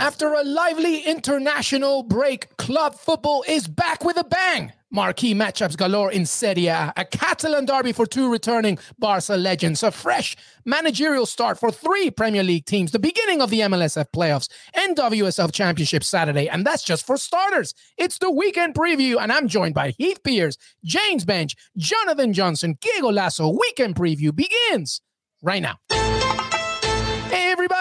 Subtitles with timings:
[0.00, 4.72] After a lively international break, club football is back with a bang.
[4.90, 9.90] Marquee matchups galore in Serie A, a Catalan derby for two returning Barca legends, a
[9.90, 14.96] fresh managerial start for three Premier League teams, the beginning of the MLSF playoffs, and
[14.96, 16.48] WSL Championship Saturday.
[16.48, 17.72] And that's just for starters.
[17.96, 22.76] It's the weekend preview, and I'm joined by Heath Pearce, James Benge, Jonathan Johnson.
[22.80, 25.00] Que Golazo weekend preview begins
[25.42, 25.78] right now.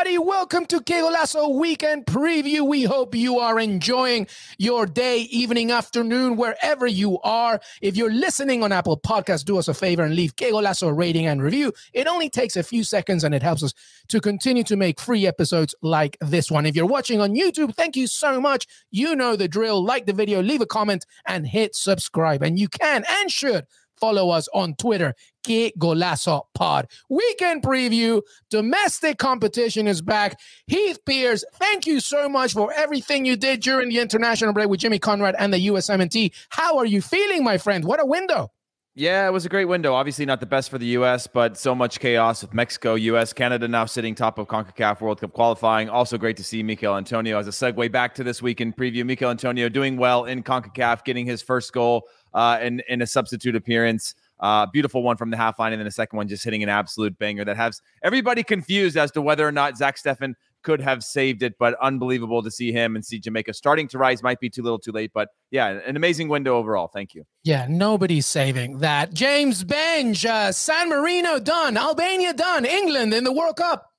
[0.03, 2.67] Everybody, welcome to Que Golazo Weekend Preview.
[2.67, 7.61] We hope you are enjoying your day, evening, afternoon, wherever you are.
[7.81, 11.27] If you're listening on Apple Podcasts, do us a favor and leave Que Golazo rating
[11.27, 11.71] and review.
[11.93, 13.73] It only takes a few seconds and it helps us
[14.09, 16.65] to continue to make free episodes like this one.
[16.65, 18.67] If you're watching on YouTube, thank you so much.
[18.91, 19.81] You know the drill.
[19.81, 22.43] Like the video, leave a comment, and hit subscribe.
[22.43, 23.67] And you can and should
[24.03, 25.15] follow us on Twitter,
[25.45, 26.89] Que Golazo Pod.
[27.09, 30.37] Weekend preview, domestic competition is back.
[30.67, 34.81] Heath Pearce, thank you so much for everything you did during the international break with
[34.81, 36.33] Jimmy Conrad and the USMNT.
[36.49, 37.85] How are you feeling, my friend?
[37.85, 38.51] What a window.
[38.93, 39.93] Yeah, it was a great window.
[39.93, 43.67] Obviously, not the best for the U.S., but so much chaos with Mexico, U.S., Canada
[43.67, 45.89] now sitting top of CONCACAF World Cup qualifying.
[45.89, 49.03] Also, great to see Michail Antonio as a segue back to this weekend preview.
[49.03, 53.55] Michail Antonio doing well in CONCACAF, getting his first goal uh, in, in a substitute
[53.55, 54.15] appearance.
[54.39, 56.69] Uh, beautiful one from the half line, and then the second one just hitting an
[56.69, 61.03] absolute banger that has everybody confused as to whether or not Zach Steffen could have
[61.03, 64.23] saved it, but unbelievable to see him and see Jamaica starting to rise.
[64.23, 66.87] Might be too little, too late, but yeah, an amazing window overall.
[66.87, 67.25] Thank you.
[67.43, 69.13] Yeah, nobody's saving that.
[69.13, 73.92] James Benge, uh, San Marino done, Albania done, England in the World Cup.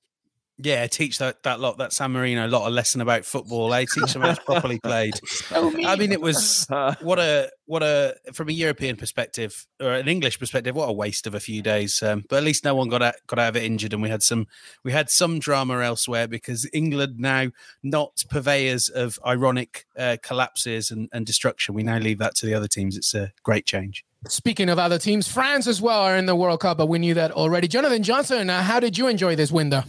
[0.57, 3.75] Yeah, teach that, that lot, that San Marino, a lot of lesson about football.
[3.75, 3.87] Eh?
[3.93, 5.15] Teach them how it's properly played.
[5.51, 6.67] I mean, it was
[7.01, 11.27] what a what a from a European perspective or an English perspective, what a waste
[11.27, 12.01] of a few days.
[12.05, 14.11] Um, but at least no one got out, got out of it injured, and we
[14.11, 14.47] had some
[14.85, 17.49] we had some drama elsewhere because England now
[17.83, 21.75] not purveyors of ironic uh, collapses and, and destruction.
[21.75, 22.97] We now leave that to the other teams.
[22.97, 24.05] It's a great change.
[24.29, 27.15] Speaking of other teams, France as well are in the World Cup, but we knew
[27.15, 27.67] that already.
[27.67, 29.83] Jonathan Johnson, uh, how did you enjoy this window?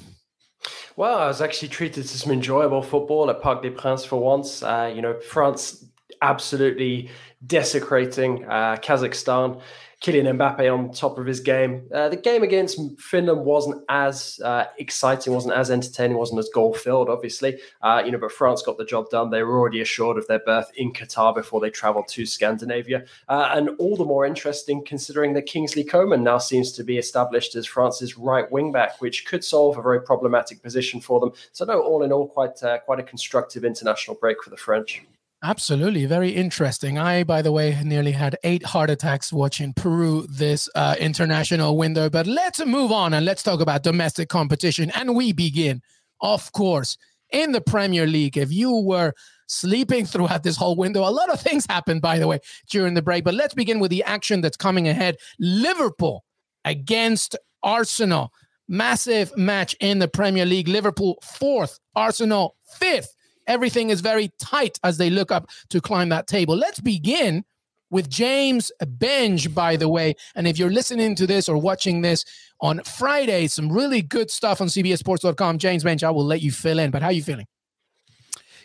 [0.96, 4.64] Well, I was actually treated to some enjoyable football at Parc des Princes for once.
[4.64, 5.86] Uh, you know, France
[6.22, 7.10] absolutely
[7.46, 9.62] desecrating uh, Kazakhstan.
[10.06, 11.90] Kylian Mbappe on top of his game.
[11.92, 16.76] Uh, the game against Finland wasn't as uh, exciting, wasn't as entertaining, wasn't as goal
[16.76, 17.60] filled, obviously.
[17.82, 19.32] Uh, you know, but France got the job done.
[19.32, 23.50] They were already assured of their berth in Qatar before they travelled to Scandinavia, uh,
[23.54, 27.66] and all the more interesting considering that Kingsley Coman now seems to be established as
[27.66, 31.32] France's right wing back, which could solve a very problematic position for them.
[31.52, 35.04] So, no, all in all, quite uh, quite a constructive international break for the French.
[35.48, 36.08] Absolutely.
[36.08, 36.98] Very interesting.
[36.98, 42.10] I, by the way, nearly had eight heart attacks watching Peru this uh, international window.
[42.10, 44.90] But let's move on and let's talk about domestic competition.
[44.96, 45.84] And we begin,
[46.20, 46.98] of course,
[47.32, 48.38] in the Premier League.
[48.38, 49.14] If you were
[49.46, 52.40] sleeping throughout this whole window, a lot of things happened, by the way,
[52.72, 53.24] during the break.
[53.24, 56.26] But let's begin with the action that's coming ahead Liverpool
[56.64, 58.34] against Arsenal.
[58.68, 60.68] Massive match in the Premier League.
[60.68, 63.15] Liverpool fourth, Arsenal fifth
[63.48, 66.56] everything is very tight as they look up to climb that table.
[66.56, 67.46] Let's begin
[67.90, 70.16] with James Benge, by the way.
[70.36, 72.26] And if you're listening to this or watching this
[72.60, 75.58] on Friday, some really good stuff on CBSSports.com.
[75.58, 76.92] James Benge, I will let you fill in.
[76.92, 77.48] But how are you feeling?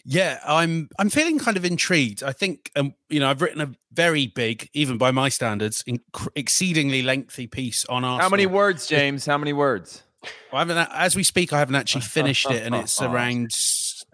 [0.04, 2.22] Yeah, I'm I'm feeling kind of intrigued.
[2.22, 6.28] I think um, you know I've written a very big, even by my standards, inc-
[6.34, 8.22] exceedingly lengthy piece on Arsenal.
[8.22, 9.26] How many words, James?
[9.26, 10.02] How many words?
[10.22, 13.52] Well, I haven't, as we speak, I haven't actually finished it, and it's around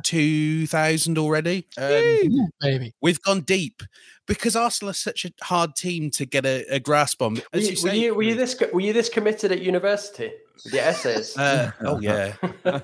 [0.02, 1.66] two thousand already.
[1.78, 3.82] Um, baby, we've gone deep
[4.26, 7.34] because Arsenal are such a hard team to get a, a grasp on.
[7.34, 10.32] Were you, you, say, were, you, were you, this were you this committed at university?
[10.64, 11.37] The essays.
[11.37, 12.34] Uh, oh yeah.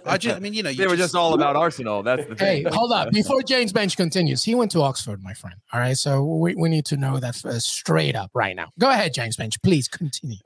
[0.04, 2.02] I just, I mean, you know, you they were just all about Arsenal.
[2.02, 2.64] That's the thing.
[2.64, 3.10] Hey, hold up.
[3.12, 5.56] Before James Benge continues, he went to Oxford, my friend.
[5.72, 8.68] All right, so we, we need to know that uh, straight up right now.
[8.78, 9.60] Go ahead, James Benge.
[9.62, 10.36] Please continue.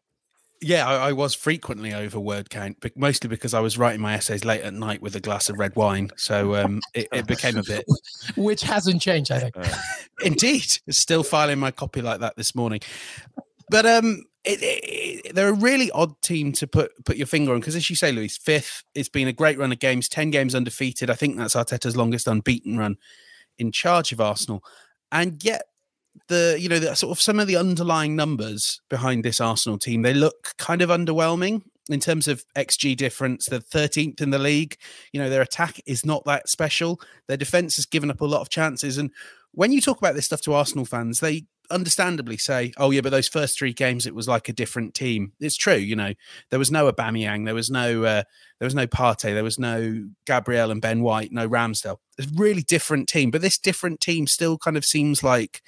[0.62, 4.14] Yeah, I, I, was frequently over word count, but mostly because I was writing my
[4.14, 6.10] essays late at night with a glass of red wine.
[6.16, 7.84] So um, it, it, became a bit.
[8.36, 9.56] Which hasn't changed, I think.
[9.56, 9.68] Uh,
[10.24, 10.66] indeed.
[10.88, 12.80] Still filing my copy like that this morning.
[13.68, 17.60] But um, it, it, they're a really odd team to put put your finger on
[17.60, 18.84] because, as you say, Luis, fifth.
[18.94, 21.10] It's been a great run of games, ten games undefeated.
[21.10, 22.96] I think that's Arteta's longest unbeaten run
[23.58, 24.62] in charge of Arsenal,
[25.10, 25.64] and yet
[26.28, 30.02] the you know the sort of some of the underlying numbers behind this Arsenal team
[30.02, 33.46] they look kind of underwhelming in terms of xG difference.
[33.46, 34.76] They're 13th in the league.
[35.12, 37.00] You know their attack is not that special.
[37.28, 39.10] Their defense has given up a lot of chances, and
[39.52, 43.10] when you talk about this stuff to Arsenal fans, they understandably say, "Oh yeah, but
[43.10, 46.12] those first three games it was like a different team." It's true, you know.
[46.50, 48.22] There was no Aubameyang, there was no uh,
[48.60, 51.98] there was no Partey, there was no Gabriel and Ben White, no Ramsdale.
[52.18, 55.62] It's a really different team, but this different team still kind of seems like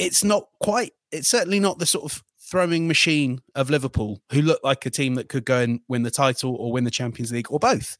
[0.00, 0.94] it's not quite.
[1.12, 5.14] It's certainly not the sort of throwing machine of Liverpool, who look like a team
[5.14, 7.96] that could go and win the title or win the Champions League or both.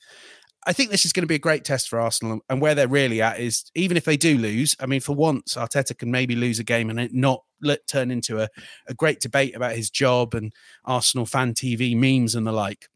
[0.67, 2.41] I think this is going to be a great test for Arsenal.
[2.49, 5.55] And where they're really at is even if they do lose, I mean, for once,
[5.55, 8.49] Arteta can maybe lose a game and it not let, turn into a,
[8.87, 10.53] a great debate about his job and
[10.85, 12.89] Arsenal fan TV memes and the like.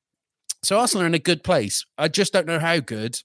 [0.62, 1.84] So Arsenal are in a good place.
[1.96, 3.20] I just don't know how good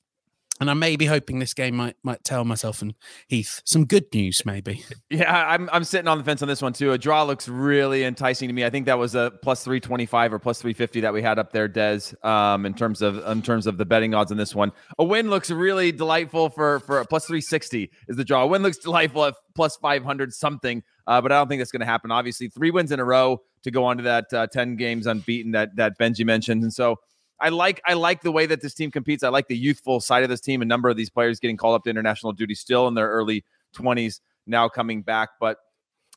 [0.59, 2.93] and I may be hoping this game might might tell myself and
[3.27, 4.83] Heath some good news, maybe.
[5.11, 6.91] Yeah, I'm I'm sitting on the fence on this one too.
[6.91, 8.63] A draw looks really enticing to me.
[8.63, 11.23] I think that was a plus three twenty five or plus three fifty that we
[11.23, 12.01] had up there, Des.
[12.21, 15.31] Um, in terms of in terms of the betting odds on this one, a win
[15.31, 18.43] looks really delightful for for a plus three sixty is the draw.
[18.43, 21.71] A win looks delightful at plus five hundred something, uh, but I don't think that's
[21.71, 22.11] going to happen.
[22.11, 25.53] Obviously, three wins in a row to go on to that uh, ten games unbeaten
[25.53, 26.97] that that Benji mentioned, and so.
[27.41, 29.23] I like I like the way that this team competes.
[29.23, 30.61] I like the youthful side of this team.
[30.61, 33.45] A number of these players getting called up to international duty still in their early
[33.75, 35.29] 20s, now coming back.
[35.39, 35.57] But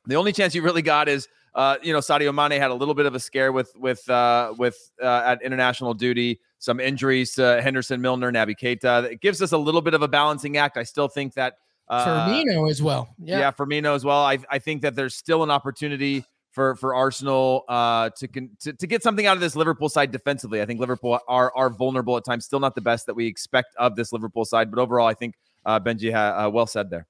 [0.07, 2.95] the only chance you really got is uh, you know, Sadio Mane had a little
[2.95, 6.41] bit of a scare with with uh, with uh, at international duty.
[6.59, 9.11] Some injuries to Henderson, Milner, Naby Keita.
[9.11, 10.77] It gives us a little bit of a balancing act.
[10.77, 11.55] I still think that
[11.89, 13.15] uh, Firmino as well.
[13.19, 13.41] Yeah.
[13.41, 14.25] yeah, Firmino as well.
[14.25, 18.28] I I think that there's still an opportunity for for Arsenal uh, to,
[18.60, 20.62] to to get something out of this Liverpool side defensively.
[20.62, 22.44] I think Liverpool are are vulnerable at times.
[22.44, 25.34] Still not the best that we expect of this Liverpool side, but overall, I think
[25.66, 27.06] uh, Benji ha- uh, well said there.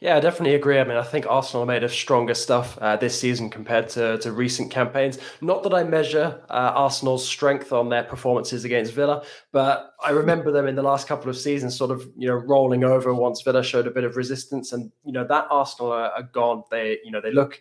[0.00, 0.78] Yeah, I definitely agree.
[0.78, 4.30] I mean, I think Arsenal made of stronger stuff uh, this season compared to, to
[4.30, 5.18] recent campaigns.
[5.40, 10.52] Not that I measure uh, Arsenal's strength on their performances against Villa, but I remember
[10.52, 13.64] them in the last couple of seasons sort of, you know, rolling over once Villa
[13.64, 14.72] showed a bit of resistance.
[14.72, 16.62] And, you know, that Arsenal are, are gone.
[16.70, 17.60] They, you know, they look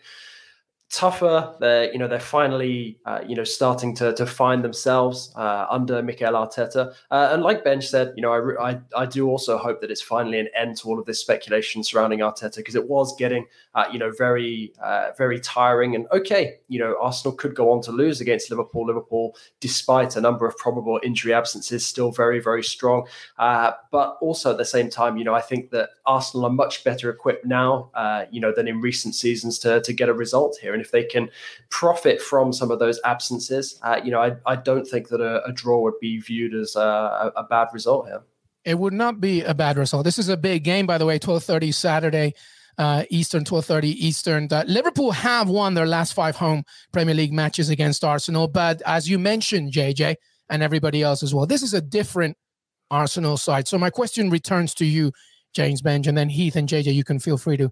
[0.92, 1.56] tougher.
[1.60, 6.04] They're you know they're finally uh, you know starting to to find themselves uh, under
[6.04, 6.94] Mikel Arteta.
[7.10, 10.02] Uh, and like Benj said, you know I, I, I do also hope that it's
[10.02, 13.86] finally an end to all of this speculation surrounding Arteta because it was getting uh,
[13.92, 15.96] you know very uh, very tiring.
[15.96, 18.86] And okay, you know Arsenal could go on to lose against Liverpool.
[18.86, 23.08] Liverpool, despite a number of probable injury absences, still very very strong.
[23.38, 26.84] Uh, but also at the same time, you know I think that Arsenal are much
[26.84, 27.90] better equipped now,
[28.30, 30.74] you know, than in recent seasons to to get a result here.
[30.74, 31.30] And and if they can
[31.70, 35.46] profit from some of those absences, uh, you know, I, I don't think that a,
[35.46, 38.22] a draw would be viewed as a, a bad result here.
[38.66, 40.04] It would not be a bad result.
[40.06, 42.34] This is a big game, by the way, 12:30 Saturday.
[42.78, 44.48] Uh, Eastern, 12:30 Eastern.
[44.50, 49.10] Uh, Liverpool have won their last five home Premier League matches against Arsenal, but as
[49.10, 50.16] you mentioned, JJ
[50.50, 52.38] and everybody else as well, this is a different
[52.90, 53.68] Arsenal side.
[53.68, 55.12] So my question returns to you,
[55.54, 56.94] James Benge, and then Heath and JJ.
[56.94, 57.72] You can feel free to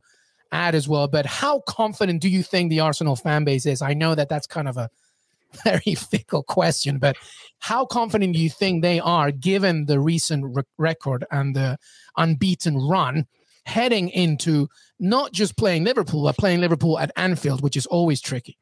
[0.51, 1.07] add as well.
[1.07, 3.81] But how confident do you think the Arsenal fan base is?
[3.81, 4.89] I know that that's kind of a
[5.63, 7.17] very fickle question, but
[7.59, 11.77] how confident do you think they are given the recent re- record and the
[12.17, 13.25] unbeaten run
[13.65, 14.67] heading into
[14.99, 18.57] not just playing Liverpool, but playing Liverpool at Anfield, which is always tricky?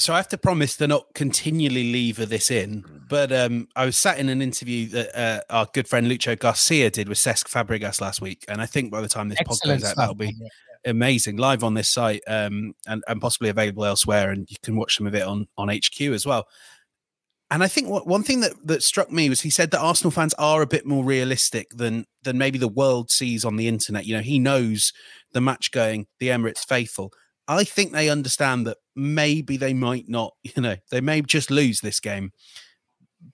[0.00, 2.84] So I have to promise to not continually lever this in.
[3.08, 6.90] But um, I was sat in an interview that uh, our good friend Lucho Garcia
[6.90, 9.90] did with Cesc Fabregas last week, and I think by the time this Excellent podcast
[9.90, 10.34] out, that'll be
[10.84, 14.30] amazing live on this site um, and, and possibly available elsewhere.
[14.30, 16.46] And you can watch some of it on, on HQ as well.
[17.50, 20.12] And I think what, one thing that, that struck me was he said that Arsenal
[20.12, 24.06] fans are a bit more realistic than than maybe the world sees on the internet.
[24.06, 24.92] You know, he knows
[25.32, 27.12] the match going, the Emirates faithful.
[27.50, 31.80] I think they understand that maybe they might not, you know, they may just lose
[31.80, 32.32] this game.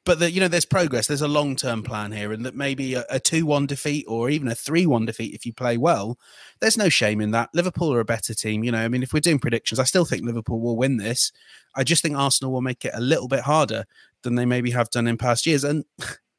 [0.04, 3.04] But that you know there's progress there's a long-term plan here and that maybe a,
[3.04, 6.18] 2-1 defeat or even a 3-1 defeat if you play well
[6.60, 7.50] there's no shame in that.
[7.54, 10.04] Liverpool are a better team you know i mean if we're doing predictions i still
[10.04, 11.30] think liverpool will win this.
[11.76, 13.84] I just think arsenal will make it a little bit harder
[14.22, 15.62] than they maybe have done in past years.
[15.62, 15.84] And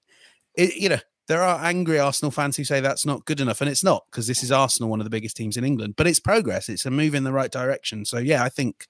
[0.55, 3.69] it, you know there are angry arsenal fans who say that's not good enough and
[3.69, 6.19] it's not because this is arsenal one of the biggest teams in england but it's
[6.19, 8.87] progress it's a move in the right direction so yeah i think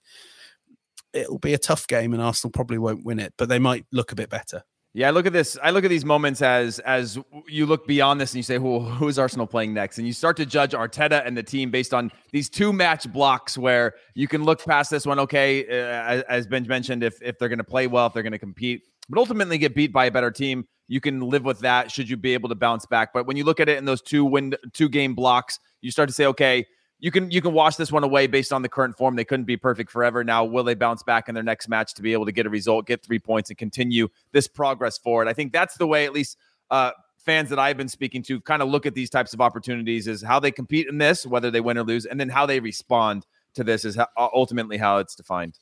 [1.18, 4.12] it'll be a tough game and Arsenal probably won't win it, but they might look
[4.12, 4.64] a bit better.
[4.94, 5.58] Yeah, I look at this.
[5.62, 8.80] I look at these moments as as you look beyond this and you say, "Who
[8.80, 11.94] who is Arsenal playing next?" And you start to judge Arteta and the team based
[11.94, 15.20] on these two match blocks where you can look past this one.
[15.20, 18.32] Okay, uh, as Ben mentioned, if if they're going to play well, if they're going
[18.32, 21.92] to compete, but ultimately get beat by a better team, you can live with that.
[21.92, 23.14] Should you be able to bounce back?
[23.14, 26.10] But when you look at it in those two win two game blocks, you start
[26.10, 26.66] to say, okay,
[27.00, 29.16] you can you can wash this one away based on the current form.
[29.16, 30.24] They couldn't be perfect forever.
[30.24, 32.50] Now, will they bounce back in their next match to be able to get a
[32.50, 35.28] result, get three points, and continue this progress forward?
[35.28, 36.38] I think that's the way, at least
[36.72, 40.08] uh, fans that I've been speaking to, kind of look at these types of opportunities
[40.08, 42.60] is how they compete in this, whether they win or lose, and then how they
[42.60, 45.60] respond to this is ultimately how it's defined.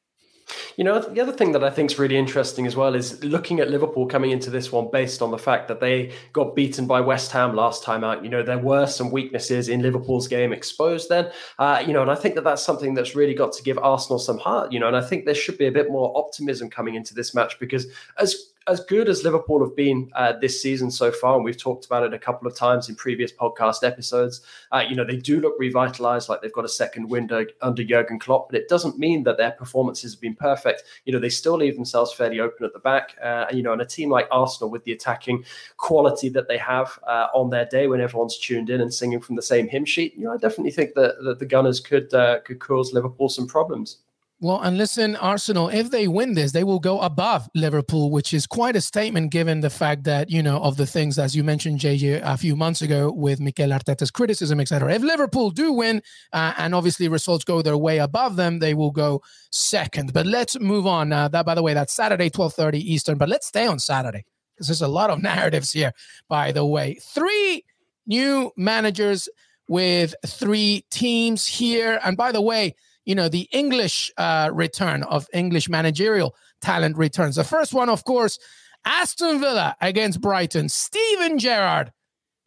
[0.78, 3.60] You know, the other thing that I think is really interesting as well is looking
[3.60, 7.02] at Liverpool coming into this one based on the fact that they got beaten by
[7.02, 8.24] West Ham last time out.
[8.24, 11.32] You know, there were some weaknesses in Liverpool's game exposed then.
[11.58, 14.20] Uh, you know, and I think that that's something that's really got to give Arsenal
[14.20, 14.72] some heart.
[14.72, 17.34] You know, and I think there should be a bit more optimism coming into this
[17.34, 17.88] match because
[18.20, 21.86] as as good as Liverpool have been uh, this season so far, and we've talked
[21.86, 24.42] about it a couple of times in previous podcast episodes,
[24.72, 28.18] uh, you know, they do look revitalized, like they've got a second window under Jurgen
[28.18, 30.84] Klopp, but it doesn't mean that their performances have been perfect.
[31.06, 33.16] You know, they still leave themselves fairly open at the back.
[33.24, 35.46] Uh, and, you know, and a team like Arsenal with the attacking
[35.78, 39.36] quality that they have uh, on their day when everyone's tuned in and singing from
[39.36, 42.40] the same hymn sheet, you know, I definitely think that, that the Gunners could, uh,
[42.40, 43.98] could cause Liverpool some problems.
[44.42, 48.46] Well, and listen, Arsenal, if they win this, they will go above Liverpool, which is
[48.46, 51.80] quite a statement given the fact that, you know, of the things, as you mentioned,
[51.80, 54.94] JJ, a few months ago with Mikel Arteta's criticism, etc.
[54.94, 56.02] If Liverpool do win
[56.34, 60.12] uh, and obviously results go their way above them, they will go second.
[60.12, 61.14] But let's move on.
[61.14, 63.18] Uh, that, by the way, that's Saturday, 12.30 Eastern.
[63.18, 65.94] But let's stay on Saturday because there's a lot of narratives here,
[66.28, 67.00] by the way.
[67.02, 67.64] Three
[68.06, 69.30] new managers
[69.70, 72.02] with three teams here.
[72.04, 72.76] And by the way,
[73.06, 77.36] you know, the English uh, return of English managerial talent returns.
[77.36, 78.40] The first one, of course,
[78.84, 80.70] Aston Villa against Brighton.
[80.70, 81.92] Steven Gerrard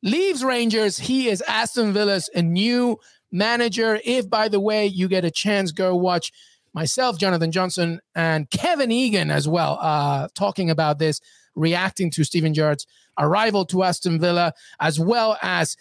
[0.02, 0.98] leaves Rangers.
[0.98, 2.98] He is Aston Villa's new
[3.30, 4.00] manager.
[4.04, 6.32] If, by the way, you get a chance, go watch
[6.74, 11.20] myself, Jonathan Johnson, and Kevin Egan as well, uh, talking about this,
[11.54, 12.86] reacting to Steven Gerrard's
[13.18, 15.76] arrival to Aston Villa, as well as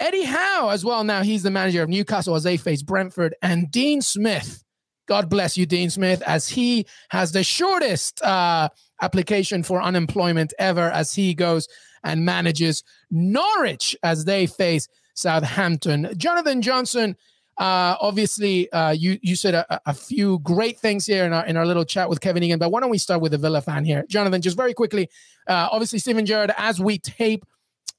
[0.00, 1.04] Eddie Howe as well.
[1.04, 4.64] Now he's the manager of Newcastle as they face Brentford and Dean Smith.
[5.06, 8.70] God bless you, Dean Smith, as he has the shortest uh,
[9.02, 11.68] application for unemployment ever as he goes
[12.02, 16.14] and manages Norwich as they face Southampton.
[16.16, 17.16] Jonathan Johnson,
[17.58, 21.58] uh, obviously, uh, you you said a, a, few great things here in our in
[21.58, 23.84] our little chat with Kevin Egan, but why don't we start with the Villa fan
[23.84, 24.40] here, Jonathan?
[24.40, 25.10] Just very quickly,
[25.46, 27.44] uh, obviously, Steven Gerrard, as we tape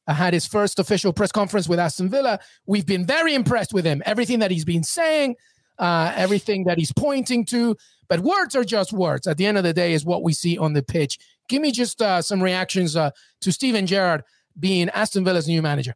[0.07, 2.39] had his first official press conference with Aston Villa.
[2.65, 4.01] We've been very impressed with him.
[4.05, 5.35] Everything that he's been saying,
[5.79, 7.75] uh, everything that he's pointing to.
[8.09, 9.27] But words are just words.
[9.27, 11.17] At the end of the day, is what we see on the pitch.
[11.47, 14.23] Give me just uh, some reactions uh, to Steven Gerrard
[14.59, 15.95] being Aston Villa's new manager.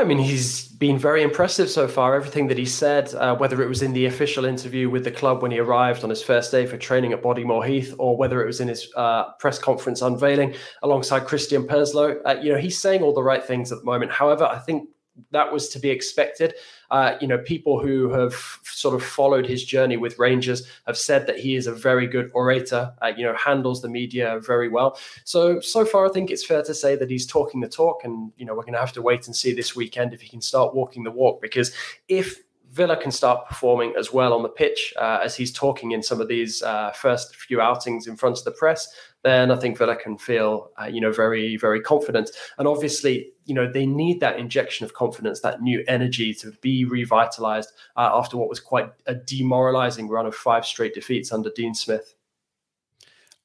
[0.00, 2.14] I mean, he's been very impressive so far.
[2.14, 5.40] Everything that he said, uh, whether it was in the official interview with the club
[5.40, 8.46] when he arrived on his first day for training at Bodymoor Heath, or whether it
[8.46, 13.02] was in his uh, press conference unveiling alongside Christian Purslow, uh, you know, he's saying
[13.02, 14.10] all the right things at the moment.
[14.10, 14.88] However, I think
[15.30, 16.54] that was to be expected.
[16.90, 21.26] Uh, you know, people who have sort of followed his journey with Rangers have said
[21.26, 22.92] that he is a very good orator.
[23.02, 24.98] Uh, you know, handles the media very well.
[25.24, 28.32] So so far, I think it's fair to say that he's talking the talk, and
[28.36, 30.40] you know, we're going to have to wait and see this weekend if he can
[30.40, 31.40] start walking the walk.
[31.40, 31.72] Because
[32.08, 32.40] if
[32.74, 36.20] Villa can start performing as well on the pitch uh, as he's talking in some
[36.20, 38.92] of these uh, first few outings in front of the press,
[39.24, 42.30] then I think Villa can feel, uh, you know, very, very confident.
[42.58, 46.84] And obviously, you know, they need that injection of confidence, that new energy to be
[46.84, 51.74] revitalized uh, after what was quite a demoralizing run of five straight defeats under Dean
[51.74, 52.14] Smith.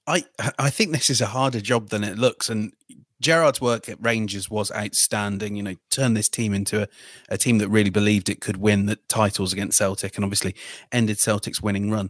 [0.05, 0.25] I
[0.57, 2.73] I think this is a harder job than it looks, and
[3.21, 5.55] Gerrard's work at Rangers was outstanding.
[5.55, 6.87] You know, turned this team into a,
[7.29, 10.55] a team that really believed it could win the titles against Celtic, and obviously
[10.91, 12.09] ended Celtic's winning run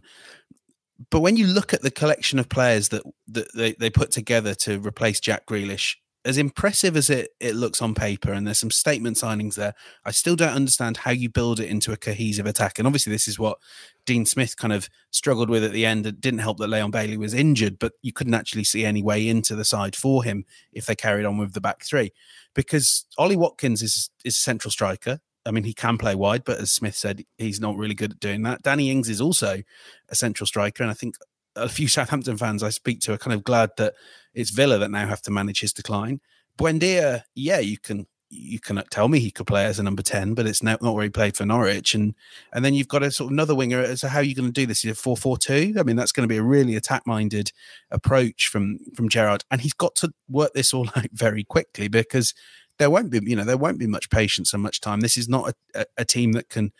[1.08, 4.54] but when you look at the collection of players that, that they, they put together
[4.62, 8.70] to replace Jack Grealish, as impressive as it, it looks on paper, and there's some
[8.70, 12.78] statement signings there, I still don't understand how you build it into a cohesive attack.
[12.78, 13.58] And obviously, this is what
[14.04, 16.06] Dean Smith kind of struggled with at the end.
[16.06, 19.26] It didn't help that Leon Bailey was injured, but you couldn't actually see any way
[19.26, 22.12] into the side for him if they carried on with the back three.
[22.54, 25.20] Because Ollie Watkins is is a central striker.
[25.46, 28.20] I mean, he can play wide, but as Smith said, he's not really good at
[28.20, 28.62] doing that.
[28.62, 29.62] Danny Ings is also
[30.08, 31.14] a central striker, and I think
[31.56, 33.94] a few Southampton fans I speak to are kind of glad that
[34.34, 36.20] it's Villa that now have to manage his decline.
[36.58, 40.34] Buendia, yeah, you can you can tell me he could play as a number 10
[40.34, 42.14] but it's not, not where he played for norwich and
[42.52, 44.52] and then you've got a sort of another winger so how are you going to
[44.52, 47.50] do this is 4-4-2 i mean that's going to be a really attack minded
[47.90, 49.44] approach from from Gerrard.
[49.50, 52.32] and he's got to work this all out very quickly because
[52.80, 55.28] there won't be you know there won't be much patience and much time this is
[55.28, 56.72] not a, a, team that can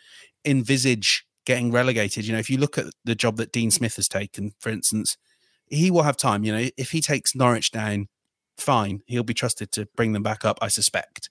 [0.43, 4.09] envisage getting relegated you know if you look at the job that dean smith has
[4.09, 5.15] taken for instance
[5.67, 8.07] he will have time you know if he takes norwich down
[8.61, 9.01] fine.
[9.07, 11.29] He'll be trusted to bring them back up, I suspect.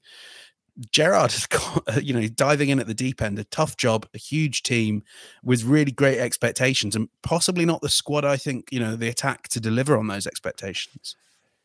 [0.92, 4.06] Gerrard has got, uh, you know, diving in at the deep end, a tough job,
[4.14, 5.02] a huge team
[5.42, 9.48] with really great expectations, and possibly not the squad, I think, you know, the attack
[9.48, 11.16] to deliver on those expectations.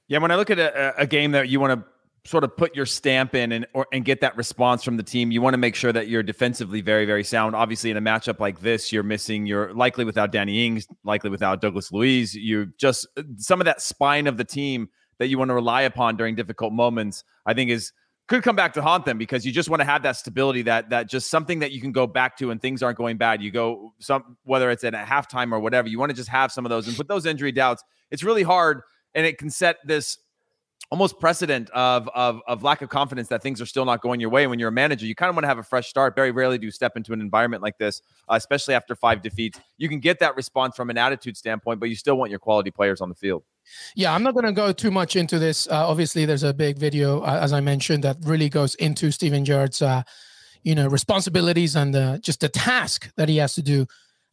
[0.07, 1.87] Yeah, when I look at a, a game that you want to
[2.25, 5.31] sort of put your stamp in and or, and get that response from the team,
[5.31, 7.55] you want to make sure that you're defensively very, very sound.
[7.55, 11.61] Obviously, in a matchup like this, you're missing, you're likely without Danny Ings, likely without
[11.61, 12.33] Douglas Luiz.
[12.33, 14.89] You just some of that spine of the team
[15.19, 17.93] that you want to rely upon during difficult moments, I think is
[18.27, 20.89] could come back to haunt them because you just want to have that stability that
[20.89, 23.41] that just something that you can go back to when things aren't going bad.
[23.41, 26.51] You go some whether it's at a halftime or whatever, you want to just have
[26.51, 27.83] some of those and put those injury doubts.
[28.09, 28.81] It's really hard
[29.13, 30.17] and it can set this
[30.91, 34.29] almost precedent of, of of lack of confidence that things are still not going your
[34.29, 34.47] way.
[34.47, 36.15] When you're a manager, you kind of want to have a fresh start.
[36.15, 39.59] Very rarely do you step into an environment like this, uh, especially after five defeats.
[39.77, 42.71] You can get that response from an attitude standpoint, but you still want your quality
[42.71, 43.43] players on the field.
[43.95, 45.67] Yeah, I'm not going to go too much into this.
[45.67, 49.43] Uh, obviously, there's a big video, uh, as I mentioned, that really goes into Steven
[49.43, 50.03] Gerrard's, uh,
[50.61, 53.87] you know, responsibilities and just the task that he has to do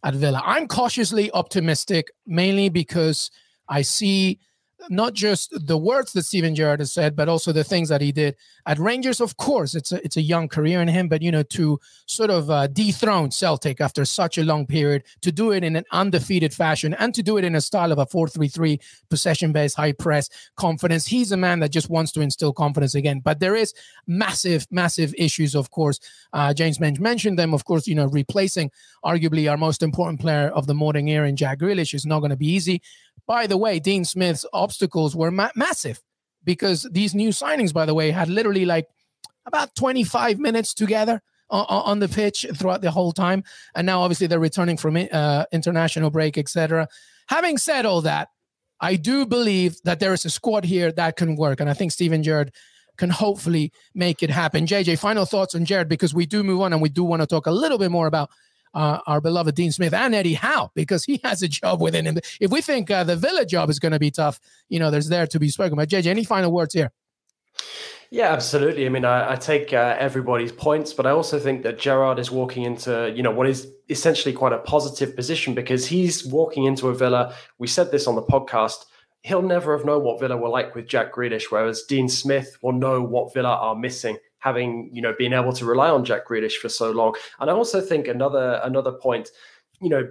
[0.04, 0.42] at Villa.
[0.44, 3.30] I'm cautiously optimistic, mainly because
[3.68, 4.40] I see
[4.90, 8.12] not just the words that Steven Gerrard has said, but also the things that he
[8.12, 8.36] did
[8.66, 9.20] at Rangers.
[9.20, 12.30] Of course, it's a it's a young career in him, but you know to sort
[12.30, 16.54] of uh, dethrone Celtic after such a long period, to do it in an undefeated
[16.54, 21.06] fashion, and to do it in a style of a four-three-three possession-based high press confidence.
[21.06, 23.20] He's a man that just wants to instill confidence again.
[23.20, 23.74] But there is
[24.06, 25.54] massive, massive issues.
[25.54, 26.00] Of course,
[26.32, 27.54] uh, James Benge mentioned them.
[27.54, 28.70] Of course, you know replacing
[29.04, 32.30] arguably our most important player of the modern era in Jack Grealish is not going
[32.30, 32.82] to be easy.
[33.26, 36.02] By the way, Dean Smith's obstacles were ma- massive
[36.44, 38.88] because these new signings, by the way, had literally like
[39.46, 43.44] about 25 minutes together on, on the pitch throughout the whole time.
[43.74, 46.88] And now, obviously, they're returning from uh, international break, etc.
[47.28, 48.28] Having said all that,
[48.80, 51.60] I do believe that there is a squad here that can work.
[51.60, 52.52] And I think Steven Gerrard
[52.96, 54.66] can hopefully make it happen.
[54.66, 57.26] JJ, final thoughts on Gerrard because we do move on and we do want to
[57.26, 58.30] talk a little bit more about
[58.74, 62.18] uh, our beloved Dean Smith and Eddie Howe because he has a job within him.
[62.40, 65.08] If we think uh, the Villa job is going to be tough, you know, there's
[65.08, 65.88] there to be spoken about.
[65.88, 66.90] JJ, any final words here?
[68.11, 68.85] Yeah, absolutely.
[68.85, 72.30] I mean, I, I take uh, everybody's points, but I also think that Gerrard is
[72.30, 76.88] walking into, you know, what is essentially quite a positive position because he's walking into
[76.88, 77.35] a Villa.
[77.58, 78.85] We said this on the podcast.
[79.22, 82.72] He'll never have known what Villa were like with Jack Grealish, whereas Dean Smith will
[82.72, 86.57] know what Villa are missing having you know been able to rely on Jack Grealish
[86.57, 87.14] for so long.
[87.40, 89.31] And I also think another another point,
[89.81, 90.07] you know,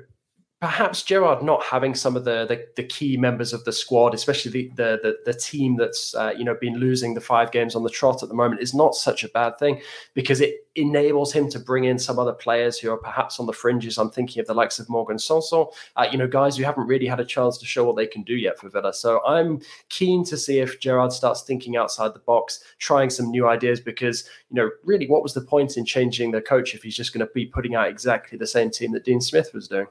[0.62, 4.52] perhaps Gerrard not having some of the, the, the key members of the squad, especially
[4.52, 7.82] the the the, the team that's uh, you know been losing the five games on
[7.82, 9.82] the trot at the moment, is not such a bad thing
[10.13, 13.54] because it enables him to bring in some other players who are perhaps on the
[13.54, 13.97] fringes.
[13.97, 17.08] I'm thinking of the likes of Morgan Sanson, uh, you know, guys who haven't really
[17.08, 18.93] had a chance to show what they can do yet for Villa.
[18.93, 23.47] So I'm keen to see if Gerrard starts thinking outside the box, trying some new
[23.47, 26.95] ideas because you know, really, what was the point in changing the coach if he's
[26.95, 29.88] just going to be putting out exactly the same team that Dean Smith was doing?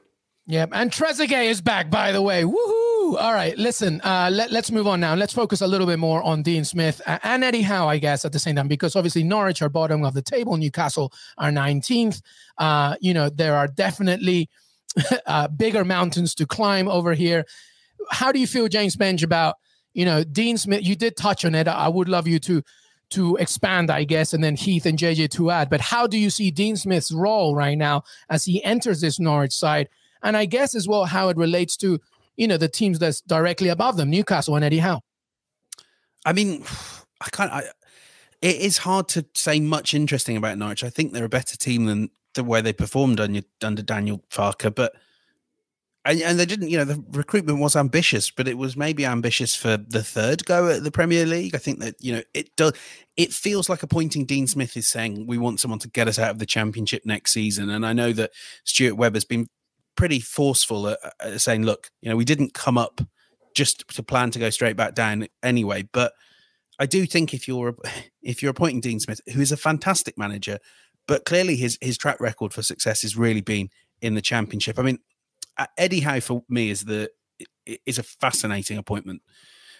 [0.47, 0.69] Yep.
[0.73, 2.43] And Trezeguet is back, by the way.
[2.43, 3.17] Woohoo!
[3.19, 3.57] All right.
[3.57, 5.13] Listen, uh, let, us move on now.
[5.13, 8.31] Let's focus a little bit more on Dean Smith and Eddie Howe, I guess, at
[8.31, 10.57] the same time, because obviously Norwich are bottom of the table.
[10.57, 12.21] Newcastle are 19th.
[12.57, 14.49] Uh, you know, there are definitely
[15.25, 17.45] uh, bigger mountains to climb over here.
[18.09, 19.57] How do you feel, James Benge, about,
[19.93, 20.83] you know, Dean Smith?
[20.83, 21.67] You did touch on it.
[21.67, 22.63] I would love you to
[23.11, 25.69] to expand, I guess, and then Heath and JJ to add.
[25.69, 29.53] But how do you see Dean Smith's role right now as he enters this Norwich
[29.53, 29.89] side?
[30.23, 31.99] And I guess as well how it relates to
[32.37, 35.01] you know the teams that's directly above them, Newcastle and Eddie Howe.
[36.25, 36.63] I mean,
[37.21, 37.51] I can't.
[37.51, 37.63] I,
[38.41, 40.83] it is hard to say much interesting about Norwich.
[40.83, 44.73] I think they're a better team than the way they performed under, under Daniel Farke,
[44.73, 44.93] but
[46.03, 46.69] and, and, they didn't.
[46.69, 50.69] You know, the recruitment was ambitious, but it was maybe ambitious for the third go
[50.69, 51.53] at the Premier League.
[51.53, 52.73] I think that you know it does.
[53.17, 56.31] It feels like appointing Dean Smith is saying we want someone to get us out
[56.31, 58.31] of the Championship next season, and I know that
[58.63, 59.47] Stuart Webber has been
[59.95, 63.01] pretty forceful at, at saying, look, you know, we didn't come up
[63.55, 65.87] just to plan to go straight back down anyway.
[65.91, 66.13] But
[66.79, 67.75] I do think if you're
[68.21, 70.59] if you're appointing Dean Smith, who is a fantastic manager,
[71.07, 73.69] but clearly his his track record for success has really been
[74.01, 74.79] in the championship.
[74.79, 74.99] I mean,
[75.57, 77.09] uh, Eddie Howe for me is the
[77.85, 79.21] is a fascinating appointment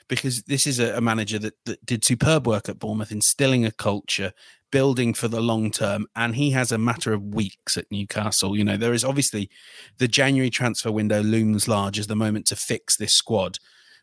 [0.08, 3.72] because this is a, a manager that, that did superb work at Bournemouth, instilling a
[3.72, 4.34] culture,
[4.72, 8.58] building for the long term, and he has a matter of weeks at Newcastle.
[8.58, 9.50] You know, there is obviously
[9.98, 13.60] the January transfer window looms large as the moment to fix this squad.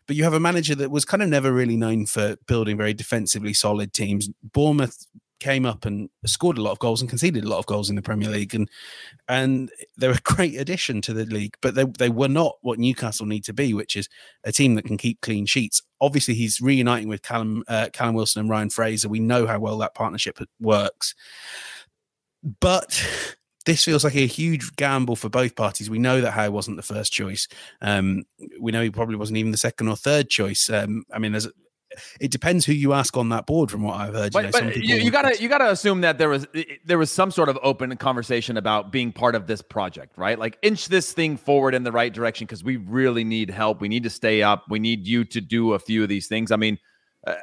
[0.07, 2.95] But you have a manager that was kind of never really known for building very
[2.95, 4.29] defensively solid teams.
[4.43, 5.07] Bournemouth
[5.40, 7.96] came up and scored a lot of goals and conceded a lot of goals in
[7.96, 8.68] the Premier League, and
[9.29, 11.57] and they're a great addition to the league.
[11.61, 14.09] But they they were not what Newcastle need to be, which is
[14.44, 15.83] a team that can keep clean sheets.
[16.01, 19.09] Obviously, he's reuniting with Callum uh, Callum Wilson and Ryan Fraser.
[19.09, 21.14] We know how well that partnership works,
[22.61, 23.05] but.
[23.66, 25.90] This feels like a huge gamble for both parties.
[25.90, 27.46] We know that Howe wasn't the first choice.
[27.83, 28.24] Um,
[28.59, 30.70] we know he probably wasn't even the second or third choice.
[30.70, 31.48] Um, I mean, there's
[32.20, 33.70] it depends who you ask on that board.
[33.70, 36.18] From what I've heard, but, you, know, but you, you gotta you gotta assume that
[36.18, 36.46] there was
[36.85, 40.38] there was some sort of open conversation about being part of this project, right?
[40.38, 43.81] Like inch this thing forward in the right direction because we really need help.
[43.81, 44.64] We need to stay up.
[44.68, 46.53] We need you to do a few of these things.
[46.53, 46.79] I mean.
[47.27, 47.35] Uh,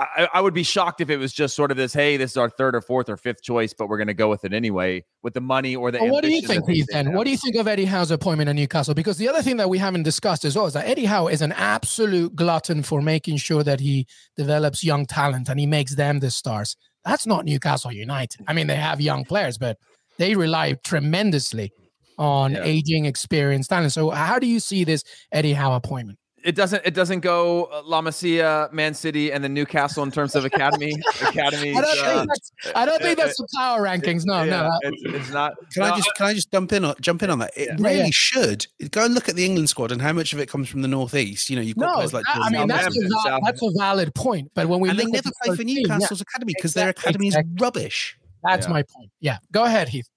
[0.00, 2.36] I, I, would be shocked if it was just sort of this, hey, this is
[2.38, 5.04] our third or fourth or fifth choice, but we're going to go with it anyway
[5.22, 5.98] with the money or the.
[5.98, 6.64] Well, what do you think?
[6.90, 8.94] Then, what do you think of Eddie Howe's appointment in Newcastle?
[8.94, 11.42] Because the other thing that we haven't discussed as well is that Eddie Howe is
[11.42, 16.20] an absolute glutton for making sure that he develops young talent and he makes them
[16.20, 16.76] the stars.
[17.04, 18.40] That's not Newcastle United.
[18.48, 19.76] I mean, they have young players, but
[20.18, 21.72] they rely tremendously
[22.16, 22.62] on yeah.
[22.64, 23.92] aging, experienced talent.
[23.92, 26.19] So, how do you see this Eddie Howe appointment?
[26.42, 30.34] It doesn't it doesn't go uh, La Masia, Man City, and then Newcastle in terms
[30.34, 30.94] of academy.
[31.20, 31.76] academy.
[31.76, 34.24] I don't, uh, think, that's, I don't think that's the power rankings.
[34.24, 35.54] No, yeah, no, it's, it's, not.
[35.72, 37.52] Can no, I just can I just jump in on jump in on that?
[37.56, 37.74] It yeah.
[37.78, 38.10] really yeah.
[38.10, 40.82] should go and look at the England squad and how much of it comes from
[40.82, 41.50] the northeast.
[41.50, 42.24] You know, you've got no, players like.
[42.28, 44.50] I mean, that's a, val- that's a valid point.
[44.54, 48.16] But when we and they never play for Newcastle's academy because their academy is rubbish.
[48.42, 49.10] That's my point.
[49.20, 50.08] Yeah, go ahead, Heath.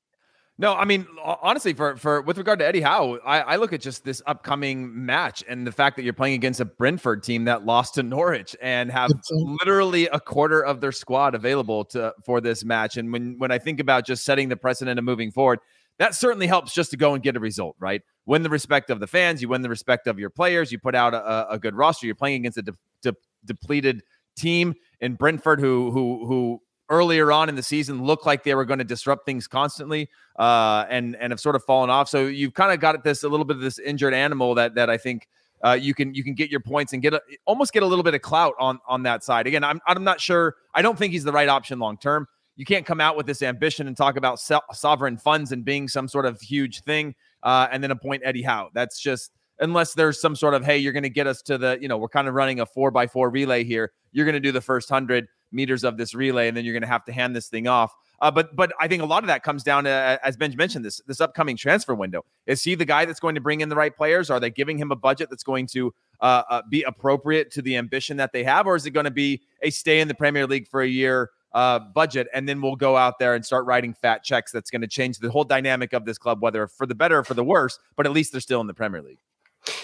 [0.60, 3.82] No, I mean honestly, for for with regard to Eddie Howe, I, I, look at
[3.82, 7.66] just this upcoming match and the fact that you're playing against a Brentford team that
[7.66, 12.64] lost to Norwich and have literally a quarter of their squad available to for this
[12.64, 12.98] match.
[12.98, 15.58] And when when I think about just setting the precedent of moving forward,
[15.98, 18.04] that certainly helps just to go and get a result, right?
[18.28, 20.94] Win the respect of the fans, you win the respect of your players, you put
[20.94, 22.06] out a, a good roster.
[22.06, 24.04] You're playing against a de- de- depleted
[24.36, 28.66] team in Brentford who who who earlier on in the season looked like they were
[28.66, 32.10] going to disrupt things constantly uh, and and have sort of fallen off.
[32.10, 34.90] So you've kind of got this a little bit of this injured animal that that
[34.90, 35.28] I think
[35.64, 38.04] uh, you can you can get your points and get a, almost get a little
[38.04, 39.48] bit of clout on on that side.
[39.48, 40.56] Again, I'm I'm not sure.
[40.74, 42.28] I don't think he's the right option long term.
[42.56, 45.88] You can't come out with this ambition and talk about so- sovereign funds and being
[45.88, 48.70] some sort of huge thing, uh, and then appoint Eddie Howe.
[48.74, 51.78] That's just unless there's some sort of hey, you're going to get us to the
[51.80, 53.94] you know we're kind of running a four by four relay here.
[54.12, 56.82] You're going to do the first hundred meters of this relay, and then you're going
[56.82, 57.94] to have to hand this thing off.
[58.22, 60.86] Uh, but but I think a lot of that comes down to, as Benj mentioned,
[60.86, 62.24] this this upcoming transfer window.
[62.46, 64.30] Is he the guy that's going to bring in the right players?
[64.30, 67.76] Are they giving him a budget that's going to uh, uh, be appropriate to the
[67.76, 70.48] ambition that they have, or is it going to be a stay in the Premier
[70.48, 71.32] League for a year?
[71.54, 74.52] Uh, budget, and then we'll go out there and start writing fat checks.
[74.52, 77.24] That's going to change the whole dynamic of this club, whether for the better or
[77.24, 77.78] for the worse.
[77.96, 79.20] But at least they're still in the Premier League.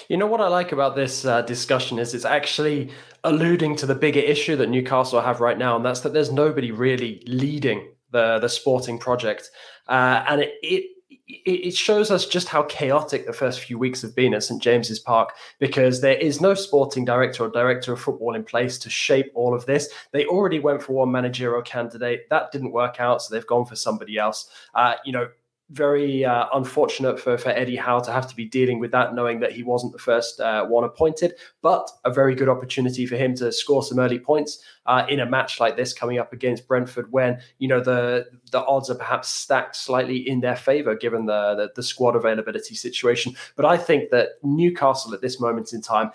[0.09, 2.89] You know what I like about this uh, discussion is it's actually
[3.23, 6.71] alluding to the bigger issue that Newcastle have right now, and that's that there's nobody
[6.71, 9.51] really leading the the sporting project,
[9.87, 10.85] uh, and it, it
[11.27, 14.97] it shows us just how chaotic the first few weeks have been at St James's
[14.97, 19.31] Park because there is no sporting director or director of football in place to shape
[19.35, 19.89] all of this.
[20.11, 23.75] They already went for one managerial candidate that didn't work out, so they've gone for
[23.75, 24.49] somebody else.
[24.73, 25.29] Uh, you know,
[25.71, 29.39] very uh, unfortunate for, for Eddie Howe to have to be dealing with that, knowing
[29.39, 33.35] that he wasn't the first uh, one appointed, but a very good opportunity for him
[33.35, 37.11] to score some early points uh, in a match like this coming up against Brentford,
[37.11, 41.55] when you know the the odds are perhaps stacked slightly in their favour given the,
[41.55, 43.35] the the squad availability situation.
[43.55, 46.11] But I think that Newcastle at this moment in time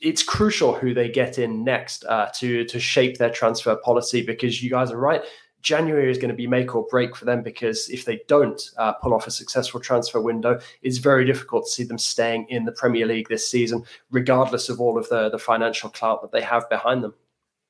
[0.00, 4.62] it's crucial who they get in next uh, to to shape their transfer policy because
[4.62, 5.22] you guys are right.
[5.64, 8.92] January is going to be make or break for them because if they don't uh,
[8.92, 12.72] pull off a successful transfer window, it's very difficult to see them staying in the
[12.72, 16.68] Premier League this season, regardless of all of the the financial clout that they have
[16.68, 17.14] behind them.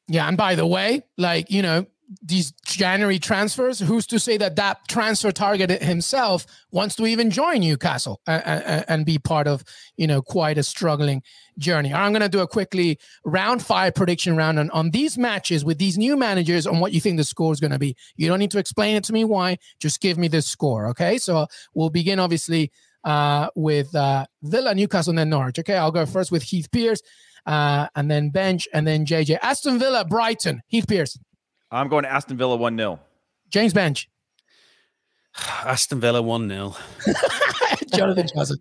[0.08, 1.86] Yeah, and by the way, like you know,
[2.22, 7.60] these January transfers, who's to say that that transfer target himself wants to even join
[7.60, 9.64] Newcastle and, and be part of,
[9.96, 11.22] you know, quite a struggling
[11.58, 11.92] journey.
[11.92, 15.78] I'm going to do a quickly round five prediction round on, on these matches with
[15.78, 17.96] these new managers on what you think the score is going to be.
[18.16, 20.88] You don't need to explain it to me why, just give me the score.
[20.88, 21.18] Okay.
[21.18, 22.70] So we'll begin obviously
[23.04, 25.58] uh, with uh, Villa, Newcastle, and then Norwich.
[25.58, 25.76] Okay.
[25.76, 27.00] I'll go first with Heath Pearce.
[27.46, 29.38] Uh, and then Benge and then JJ.
[29.42, 31.18] Aston Villa, Brighton, Heath Pearce.
[31.74, 33.00] I'm going to Aston Villa 1 0.
[33.50, 34.06] James Benge.
[35.64, 36.76] Aston Villa 1 0.
[37.94, 38.58] Jonathan Johnson.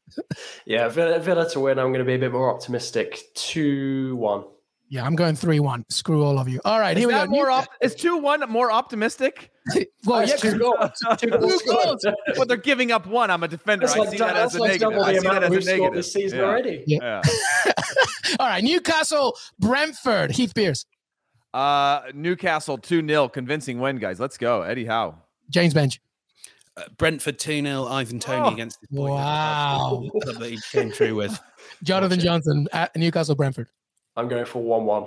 [0.65, 1.79] yeah, Villa, Villa to win.
[1.79, 3.19] I'm going to be a bit more optimistic.
[3.35, 4.43] 2 1.
[4.89, 5.85] Yeah, I'm going 3 1.
[5.89, 6.59] Screw all of you.
[6.65, 7.25] All right, Is here we go.
[7.25, 9.49] more op- is 2 1 more optimistic?
[10.05, 10.91] well, yeah, That's two 'cause- goals.
[11.19, 12.01] Two goals Two goals.
[12.01, 12.15] scored.
[12.37, 13.31] well, they're giving up one.
[13.31, 13.85] I'm a defender.
[13.87, 14.99] That's I like, see that as a like negative.
[15.01, 15.93] I see that as a we've scored negative.
[15.95, 16.45] this season Yeah.
[16.45, 16.83] already.
[16.85, 17.21] Yeah.
[18.39, 20.85] all right, Newcastle, Brentford, Heath Pearce,
[21.53, 23.29] Uh, Newcastle 2 0.
[23.29, 24.19] Convincing win, guys.
[24.19, 24.61] Let's go.
[24.63, 25.15] Eddie Howe.
[25.49, 25.99] James Benge.
[26.75, 29.09] Uh, Brentford 2 0, Ivan Toney Oh, against his boy.
[29.11, 30.09] wow.
[30.25, 31.39] That he came through with.
[31.83, 32.27] Jonathan Watch it.
[32.27, 33.67] Johnson at Newcastle, Brentford.
[34.15, 35.05] I'm going for 1 1.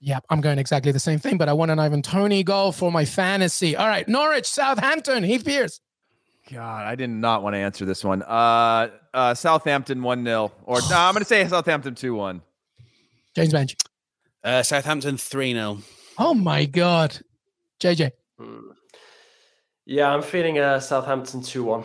[0.00, 2.92] Yep, I'm going exactly the same thing, but I want an Ivan Toney goal for
[2.92, 3.76] my fantasy.
[3.76, 5.80] All right, Norwich, Southampton, Heath Pearce.
[6.52, 8.22] God, I did not want to answer this one.
[8.22, 10.52] Uh, uh, Southampton 1 0.
[10.64, 12.42] Or no, I'm going to say Southampton 2 1.
[13.34, 13.74] James Benge.
[14.46, 15.78] Uh, Southampton 3 0.
[16.18, 17.18] Oh my God.
[17.80, 18.12] JJ.
[18.38, 18.70] Hmm.
[19.84, 21.84] Yeah, I'm feeling uh, Southampton 2 1.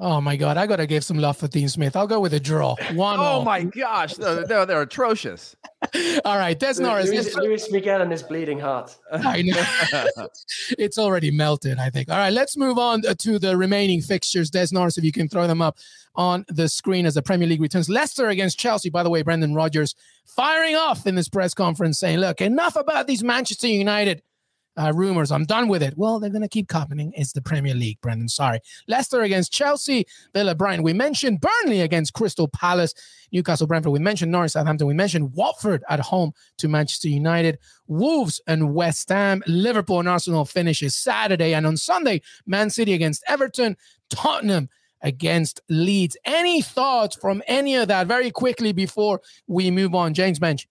[0.00, 0.56] Oh my God.
[0.56, 1.94] I got to give some love for Dean Smith.
[1.94, 2.74] I'll go with a draw.
[2.94, 3.18] One.
[3.18, 3.44] Oh all.
[3.44, 4.14] my gosh.
[4.14, 5.54] They're, they're, they're atrocious.
[6.24, 7.10] All right, Des Norris.
[7.10, 8.96] Luis, It's, Luis Miguel and his bleeding heart.
[9.12, 9.64] I know.
[10.78, 12.08] it's already melted, I think.
[12.10, 14.50] All right, let's move on to the remaining fixtures.
[14.50, 15.78] Des Norris, if you can throw them up
[16.16, 17.88] on the screen as the Premier League returns.
[17.88, 18.90] Leicester against Chelsea.
[18.90, 23.06] By the way, Brendan Rodgers firing off in this press conference saying, look, enough about
[23.06, 24.22] these Manchester United
[24.76, 25.30] uh, rumors.
[25.30, 25.94] I'm done with it.
[25.96, 27.12] Well, they're going to keep happening.
[27.16, 28.28] It's the Premier League, Brendan.
[28.28, 28.60] Sorry.
[28.88, 30.06] Leicester against Chelsea.
[30.32, 30.82] Villa, Brian.
[30.82, 32.94] We mentioned Burnley against Crystal Palace.
[33.32, 33.92] Newcastle, Brentford.
[33.92, 34.86] We mentioned Norwich, Southampton.
[34.86, 37.58] We mentioned Watford at home to Manchester United.
[37.86, 39.42] Wolves and West Ham.
[39.46, 41.54] Liverpool and Arsenal finishes Saturday.
[41.54, 43.76] And on Sunday, Man City against Everton.
[44.10, 44.68] Tottenham
[45.02, 46.16] against Leeds.
[46.24, 50.14] Any thoughts from any of that very quickly before we move on?
[50.14, 50.66] James Benge.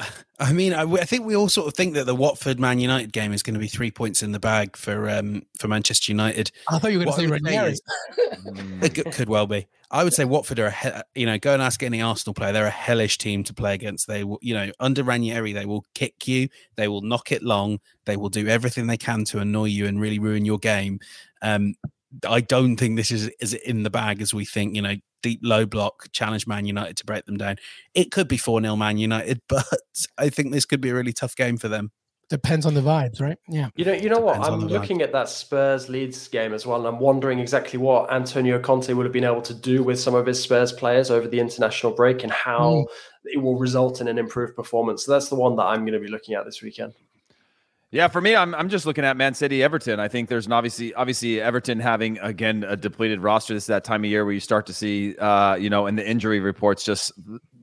[0.40, 3.12] I mean, I, I think we all sort of think that the Watford Man United
[3.12, 6.52] game is going to be three points in the bag for um, for Manchester United.
[6.68, 7.74] I thought you were going to say Ranieri.
[8.80, 9.66] It could, could well be.
[9.90, 12.52] I would say Watford are a he- you know go and ask any Arsenal player.
[12.52, 14.06] They're a hellish team to play against.
[14.06, 16.48] They will you know under Ranieri they will kick you.
[16.76, 17.80] They will knock it long.
[18.04, 21.00] They will do everything they can to annoy you and really ruin your game.
[21.42, 21.74] Um,
[22.26, 24.76] I don't think this is is in the bag as we think.
[24.76, 27.56] You know, deep low block challenge Man United to break them down.
[27.94, 29.66] It could be four 0 Man United, but
[30.16, 31.92] I think this could be a really tough game for them.
[32.30, 33.38] Depends on the vibes, right?
[33.48, 33.70] Yeah.
[33.74, 34.34] You know, you know what?
[34.34, 34.80] Depends on I'm the vibe.
[34.80, 38.92] looking at that Spurs Leeds game as well, and I'm wondering exactly what Antonio Conte
[38.92, 41.92] would have been able to do with some of his Spurs players over the international
[41.92, 42.82] break, and how hmm.
[43.24, 45.06] it will result in an improved performance.
[45.06, 46.92] So that's the one that I'm going to be looking at this weekend.
[47.90, 49.98] Yeah, for me, I'm I'm just looking at Man City, Everton.
[49.98, 53.54] I think there's an obviously obviously Everton having again a depleted roster.
[53.54, 55.96] This is that time of year where you start to see, uh, you know, in
[55.96, 57.12] the injury reports, just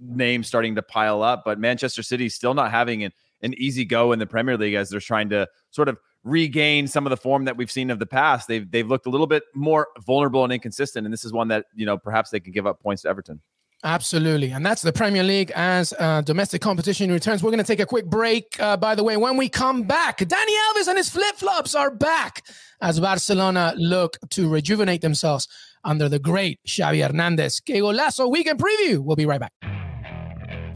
[0.02, 1.44] names starting to pile up.
[1.46, 3.12] But Manchester City still not having an,
[3.44, 7.06] an easy go in the Premier League as they're trying to sort of regain some
[7.06, 8.48] of the form that we've seen of the past.
[8.48, 11.68] They've they've looked a little bit more vulnerable and inconsistent, and this is one that
[11.76, 13.42] you know perhaps they can give up points to Everton.
[13.86, 14.50] Absolutely.
[14.50, 17.44] And that's the Premier League as uh, domestic competition returns.
[17.44, 18.60] We're going to take a quick break.
[18.60, 21.92] Uh, by the way, when we come back, Dani Alves and his flip flops are
[21.92, 22.44] back
[22.82, 25.48] as Barcelona look to rejuvenate themselves
[25.84, 27.60] under the great Xavi Hernandez.
[27.60, 28.98] Que golazo weekend preview.
[29.00, 29.54] We'll be right back.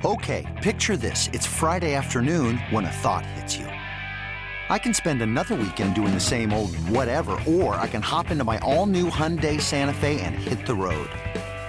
[0.06, 1.30] Okay, picture this.
[1.34, 3.66] It's Friday afternoon when a thought hits you.
[4.70, 8.44] I can spend another weekend doing the same old whatever, or I can hop into
[8.44, 11.10] my all new Hyundai Santa Fe and hit the road.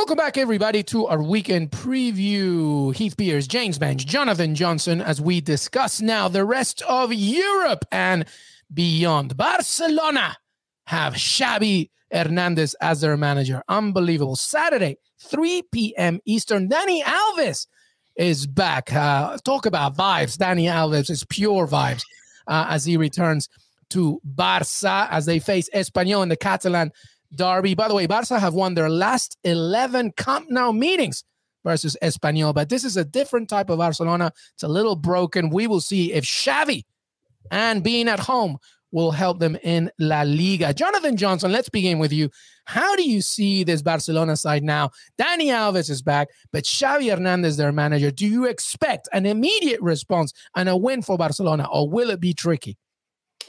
[0.00, 2.96] Welcome back, everybody, to our weekend preview.
[2.96, 8.24] Heath Pearce, James Benge, Jonathan Johnson, as we discuss now the rest of Europe and
[8.72, 9.36] beyond.
[9.36, 10.38] Barcelona
[10.86, 13.62] have Xavi Hernandez as their manager.
[13.68, 14.36] Unbelievable.
[14.36, 16.18] Saturday, 3 p.m.
[16.24, 16.70] Eastern.
[16.70, 17.66] Dani Alves
[18.16, 18.90] is back.
[18.94, 20.38] Uh, talk about vibes.
[20.38, 22.04] Dani Alves is pure vibes
[22.46, 23.50] uh, as he returns
[23.90, 26.90] to Barca as they face Espanyol in the Catalan
[27.34, 27.74] derby.
[27.74, 31.24] By the way, Barca have won their last 11 Camp Nou meetings
[31.64, 34.32] versus Espanyol, but this is a different type of Barcelona.
[34.54, 35.50] It's a little broken.
[35.50, 36.84] We will see if Xavi
[37.50, 38.58] and being at home
[38.92, 40.74] will help them in La Liga.
[40.74, 42.28] Jonathan Johnson, let's begin with you.
[42.64, 44.90] How do you see this Barcelona side now?
[45.18, 48.10] Dani Alves is back, but Xavi Hernandez, their manager.
[48.10, 52.34] Do you expect an immediate response and a win for Barcelona, or will it be
[52.34, 52.76] tricky?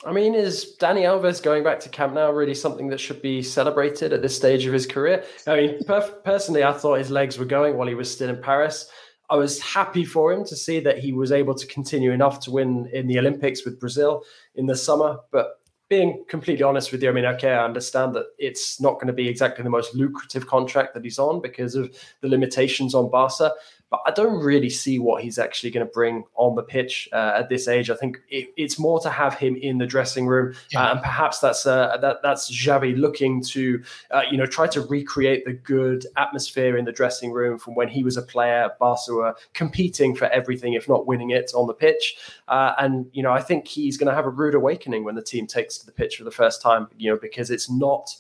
[0.03, 3.43] I mean, is Dani Alves going back to Camp Nou really something that should be
[3.43, 5.23] celebrated at this stage of his career?
[5.45, 8.41] I mean, per- personally, I thought his legs were going while he was still in
[8.41, 8.89] Paris.
[9.29, 12.51] I was happy for him to see that he was able to continue enough to
[12.51, 14.23] win in the Olympics with Brazil
[14.55, 15.19] in the summer.
[15.31, 19.07] But being completely honest with you, I mean, okay, I understand that it's not going
[19.07, 23.11] to be exactly the most lucrative contract that he's on because of the limitations on
[23.11, 23.51] Barca
[23.91, 27.33] but I don't really see what he's actually going to bring on the pitch uh,
[27.35, 27.89] at this age.
[27.89, 30.87] I think it, it's more to have him in the dressing room, yeah.
[30.87, 34.81] uh, and perhaps that's uh, that that's Xavi looking to uh, you know try to
[34.81, 38.69] recreate the good atmosphere in the dressing room from when he was a player.
[38.79, 43.21] Barca were competing for everything, if not winning it on the pitch, uh, and you
[43.21, 45.85] know I think he's going to have a rude awakening when the team takes to
[45.85, 46.87] the pitch for the first time.
[46.97, 48.15] You know because it's not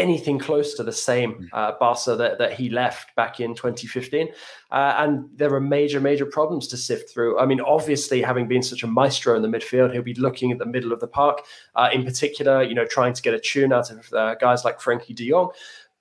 [0.00, 1.44] anything close to the same hmm.
[1.52, 4.28] uh, Barca that, that he left back in 2015.
[4.70, 7.38] Uh, and there are major, major problems to sift through.
[7.38, 10.58] I mean, obviously, having been such a maestro in the midfield, he'll be looking at
[10.58, 13.72] the middle of the park, uh, in particular, you know, trying to get a tune
[13.72, 15.50] out of uh, guys like Frenkie de Jong.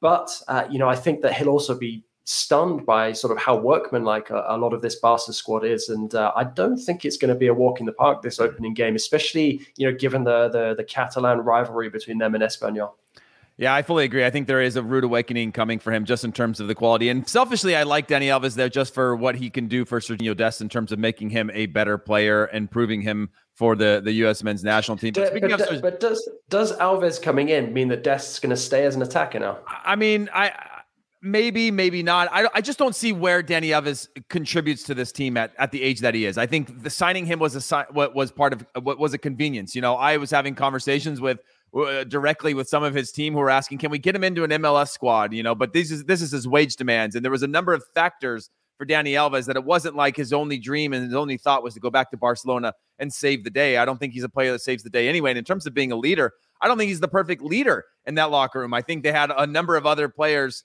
[0.02, 3.58] But, uh, you know, I think that he'll also be stunned by sort of how
[3.58, 7.18] workmanlike a, a lot of this Barca squad is, and uh, I don't think it's
[7.18, 10.24] going to be a walk in the park this opening game, especially you know given
[10.24, 12.92] the the, the Catalan rivalry between them and Espanyol.
[13.60, 14.24] Yeah, I fully agree.
[14.24, 16.76] I think there is a rude awakening coming for him just in terms of the
[16.76, 17.10] quality.
[17.10, 20.36] And selfishly, I like Dani Alves there just for what he can do for Sergio
[20.36, 24.14] Dest in terms of making him a better player and proving him for the, the
[24.14, 24.44] U.S.
[24.44, 25.12] men's national team.
[25.14, 28.86] But, but, of, but does does Alves coming in mean that Dest's going to stay
[28.86, 29.58] as an attacker now?
[29.68, 30.54] I mean, I
[31.22, 32.30] maybe, maybe not.
[32.32, 35.84] I, I just don't see where Dani Alves contributes to this team at, at the
[35.84, 36.38] age that he is.
[36.38, 39.76] I think the signing him was a what was part of what was a convenience.
[39.76, 41.40] You know, I was having conversations with
[41.72, 44.44] Uh, directly with some of his team who were asking, "Can we get him into
[44.44, 47.32] an MLS squad?" You know, but this is this is his wage demands, and there
[47.32, 50.94] was a number of factors for Dani Alves that it wasn't like his only dream
[50.94, 53.78] and his only thought was to go back to Barcelona and save the day.
[53.78, 55.32] I don't think he's a player that saves the day anyway.
[55.32, 58.16] And in terms of being a leader, I don't think he's the perfect leader in
[58.16, 58.74] that locker room.
[58.74, 60.64] I think they had a number of other players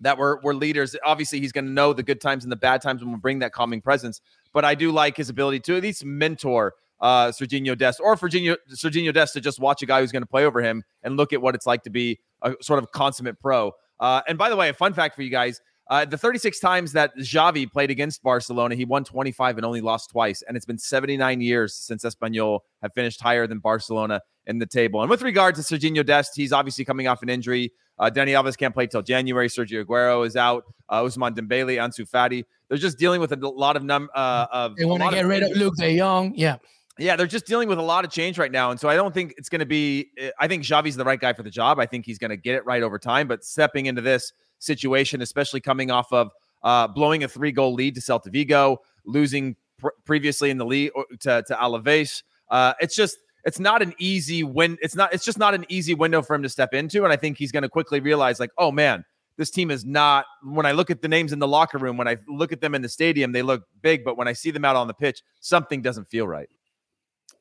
[0.00, 0.94] that were were leaders.
[1.04, 3.40] Obviously, he's going to know the good times and the bad times and will bring
[3.40, 4.20] that calming presence.
[4.52, 8.56] But I do like his ability to at least mentor uh, Serginho Dest or Serginho,
[8.72, 11.32] Serginho Dest to just watch a guy who's going to play over him and look
[11.32, 13.72] at what it's like to be a sort of consummate pro.
[13.98, 15.60] Uh, and by the way, a fun fact for you guys.
[15.88, 20.10] Uh, the 36 times that Xavi played against Barcelona, he won 25 and only lost
[20.10, 20.40] twice.
[20.46, 25.00] And it's been 79 years since Espanyol have finished higher than Barcelona in the table.
[25.00, 27.72] And with regard to Serginho Dest, he's obviously coming off an injury.
[27.98, 29.48] Uh, Dani Alves can't play till January.
[29.48, 30.64] Sergio Aguero is out.
[30.88, 32.44] Uh, Ousmane Dembele, Ansu Fati.
[32.68, 34.08] They're just dealing with a lot of num.
[34.14, 36.32] Uh, of they want to get rid of Luuk De Jong.
[36.36, 36.56] Yeah.
[37.00, 38.70] Yeah, they're just dealing with a lot of change right now.
[38.70, 41.18] And so I don't think it's going to be, eh, I think Xavi's the right
[41.18, 41.80] guy for the job.
[41.80, 43.26] I think he's going to get it right over time.
[43.26, 46.30] But stepping into this situation, especially coming off of
[46.62, 50.90] uh, blowing a three goal lead to Celta Vigo, losing pr- previously in the lead
[51.20, 54.76] to, to Alaves, uh, it's just, it's not an easy win.
[54.82, 57.04] It's not, it's just not an easy window for him to step into.
[57.04, 59.06] And I think he's going to quickly realize, like, oh man,
[59.38, 62.08] this team is not when I look at the names in the locker room, when
[62.08, 64.66] I look at them in the stadium, they look big, but when I see them
[64.66, 66.50] out on the pitch, something doesn't feel right.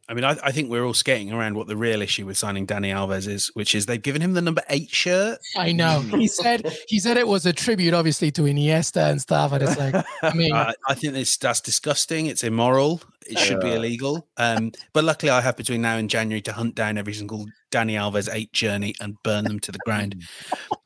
[0.09, 2.65] I mean, I, I, think we're all skating around what the real issue with signing
[2.65, 5.37] Dani Alves is, which is they've given him the number eight shirt.
[5.55, 6.01] I know.
[6.01, 9.51] He said he said it was a tribute, obviously, to Iniesta and stuff.
[9.51, 12.25] And it's like, I mean, uh, I think it's that's disgusting.
[12.25, 13.01] It's immoral.
[13.27, 14.27] It should uh, be illegal.
[14.37, 17.93] Um, but luckily, I have between now and January to hunt down every single Dani
[17.93, 20.23] Alves eight journey and burn them to the ground.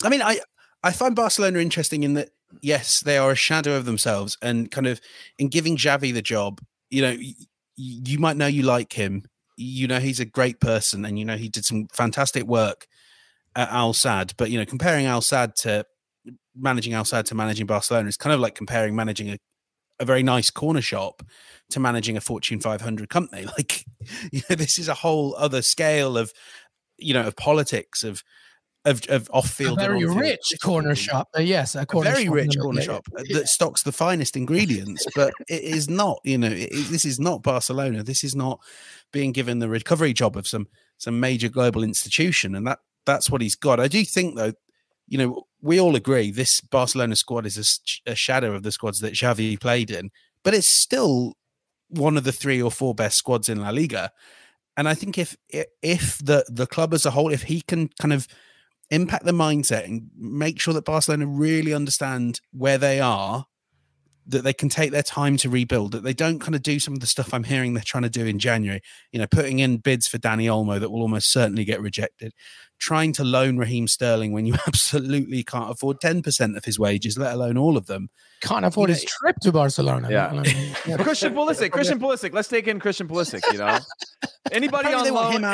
[0.03, 0.41] I mean, I
[0.83, 2.31] I find Barcelona interesting in that
[2.61, 4.99] yes, they are a shadow of themselves, and kind of
[5.39, 6.59] in giving Xavi the job,
[6.89, 7.15] you know
[7.75, 9.25] you might know you like him.
[9.57, 12.87] You know he's a great person, and you know he did some fantastic work
[13.55, 14.33] at Al Sadd.
[14.37, 15.85] But you know, comparing Al Sadd to
[16.55, 19.37] managing Al Sadd to managing Barcelona is kind of like comparing managing a,
[19.99, 21.23] a very nice corner shop
[21.69, 23.45] to managing a Fortune 500 company.
[23.57, 23.85] Like,
[24.31, 26.33] you know, this is a whole other scale of,
[26.97, 28.23] you know, of politics of
[28.85, 31.29] of, of off-field, a very rich corner shop.
[31.37, 35.05] Uh, yes, a, corner a very shop rich corner shop that stocks the finest ingredients.
[35.15, 38.03] but it is not, you know, it, this is not Barcelona.
[38.03, 38.59] This is not
[39.11, 40.67] being given the recovery job of some
[40.97, 43.79] some major global institution, and that that's what he's got.
[43.79, 44.53] I do think, though,
[45.07, 47.57] you know, we all agree this Barcelona squad is
[48.05, 50.11] a, a shadow of the squads that Xavi played in,
[50.43, 51.33] but it's still
[51.89, 54.11] one of the three or four best squads in La Liga.
[54.75, 55.37] And I think if
[55.81, 58.27] if the the club as a whole, if he can kind of
[58.93, 63.45] impact the mindset and make sure that Barcelona really understand where they are
[64.27, 66.93] that they can take their time to rebuild, that they don't kind of do some
[66.93, 69.77] of the stuff I'm hearing they're trying to do in January, you know, putting in
[69.77, 72.33] bids for Dani Olmo that will almost certainly get rejected,
[72.79, 77.33] trying to loan Raheem Sterling when you absolutely can't afford 10% of his wages, let
[77.33, 78.09] alone all of them.
[78.41, 80.09] Can't afford You his trip to Barcelona.
[80.13, 80.97] Yeah.
[80.97, 82.33] Christian Pulisic, Christian Pulisic.
[82.33, 83.41] Let's take in Christian Pulisic.
[83.51, 83.79] You know,
[84.51, 85.45] anybody Apparently on loan, him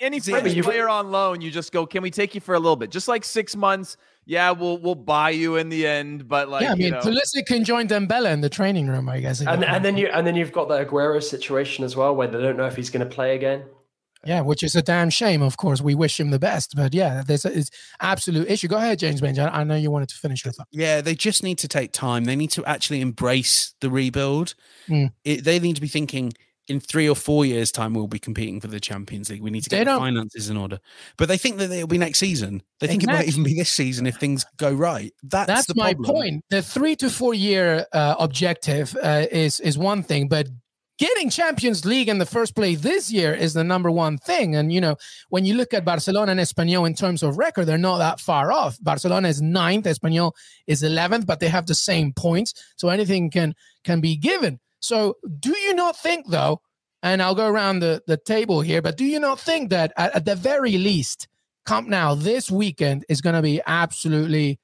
[0.00, 1.84] any, any player on loan, you just go.
[1.86, 3.96] Can we take you for a little bit, just like six months?
[4.30, 7.00] Yeah, we'll we'll buy you in the end, but like yeah, I you mean, know,
[7.00, 9.40] Pulisic can join Dembele in the training room, I guess.
[9.40, 12.38] And and then you and then you've got the Aguero situation as well, where they
[12.38, 13.64] don't know if he's going to play again.
[14.26, 15.40] yeah, which is a damn shame.
[15.40, 17.70] Of course, we wish him the best, but yeah, there's a it's
[18.00, 18.68] absolute issue.
[18.68, 19.38] Go ahead, James Benge.
[19.38, 20.68] I, I know you wanted to finish your thought.
[20.72, 22.24] Yeah, they just need to take time.
[22.24, 24.54] They need to actually embrace the rebuild.
[24.90, 25.12] Mm.
[25.24, 26.34] It, they need to be thinking
[26.68, 29.42] in three or four years' time, we'll be competing for the Champions League.
[29.42, 30.78] We need to get the finances in order.
[31.16, 32.62] But they think that it'll be next season.
[32.80, 35.12] They think it might even be this season if things go right.
[35.22, 36.44] That's, That's the my point.
[36.50, 40.48] The three to four year uh, objective uh, is is one thing, but
[40.98, 44.56] getting Champions League in the first place this year is the number one thing.
[44.56, 44.96] And you know,
[45.30, 48.52] when you look at Barcelona and Espanyol in terms of record, they're not that far
[48.52, 48.76] off.
[48.82, 50.32] Barcelona is ninth, Espanyol
[50.66, 53.54] is eleventh, but they have the same points, so anything can
[53.84, 54.60] can be given.
[54.80, 56.60] So, do you not think though?
[57.02, 60.14] And I'll go around the, the table here, but do you not think that at,
[60.16, 61.28] at the very least,
[61.66, 64.58] Camp Nou this weekend is going to be absolutely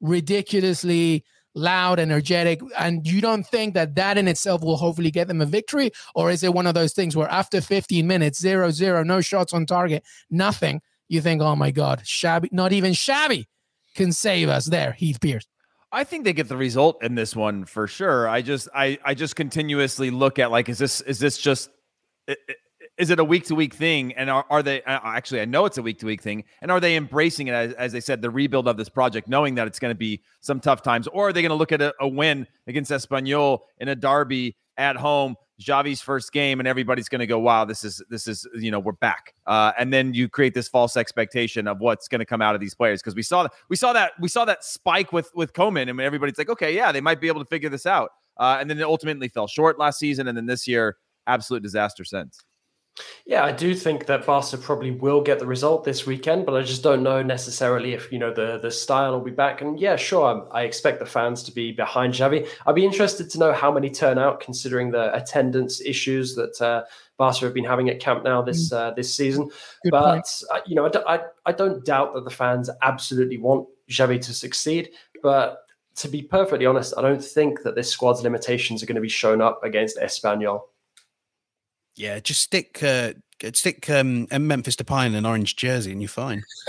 [0.00, 5.40] ridiculously loud, energetic, and you don't think that that in itself will hopefully get them
[5.40, 5.90] a victory?
[6.14, 9.52] Or is it one of those things where after 15 minutes, zero, zero, no shots
[9.52, 13.46] on target, nothing, you think, oh my God, Xavi, not even Xavi
[13.94, 15.46] can save us there, Heath Pearce.
[15.90, 18.28] I think they get the result in this one for sure.
[18.28, 21.70] I just I I just continuously look at like is this is this just
[22.98, 24.12] is it a week to week thing?
[24.12, 26.44] And are, are they actually I know it's a week to week thing.
[26.60, 29.54] And are they embracing it as, as they said the rebuild of this project knowing
[29.54, 31.06] that it's going to be some tough times?
[31.06, 34.56] Or are they going to look at a, a win against Espanyol in a derby
[34.76, 38.46] at home Xavi's first game and everybody's going to go wow this is this is
[38.54, 39.34] you know we're back.
[39.46, 42.60] Uh, and then you create this false expectation of what's going to come out of
[42.60, 45.52] these players because we saw that we saw that we saw that spike with with
[45.52, 48.10] Koeman and everybody's like okay yeah they might be able to figure this out.
[48.36, 50.96] Uh, and then it ultimately fell short last season and then this year
[51.26, 52.44] absolute disaster since
[53.26, 56.62] Yeah, I do think that Barca probably will get the result this weekend, but I
[56.62, 59.60] just don't know necessarily if you know the the style will be back.
[59.60, 62.48] And yeah, sure, I'm, I expect the fans to be behind Xavi.
[62.66, 66.84] I'd be interested to know how many turn out, considering the attendance issues that uh,
[67.18, 69.50] Barca have been having at Camp Nou this uh, this season.
[69.82, 73.36] Good but uh, you know, I, don't- I I don't doubt that the fans absolutely
[73.38, 74.90] want Xavi to succeed,
[75.22, 75.64] but.
[76.02, 79.08] To be perfectly honest, I don't think that this squad's limitations are going to be
[79.08, 80.60] shown up against Espanyol.
[81.98, 83.14] Yeah, just stick uh,
[83.52, 86.42] stick um, a Memphis Depay in an orange jersey and you're fine.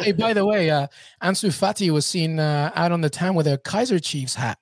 [0.00, 0.86] hey, by the way, uh,
[1.22, 4.58] Ansu Fati was seen uh, out on the town with a Kaiser Chiefs hat.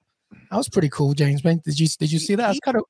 [0.51, 1.45] That was pretty cool, James.
[1.45, 2.49] Man, did you did you see that?
[2.49, 2.85] That's kind of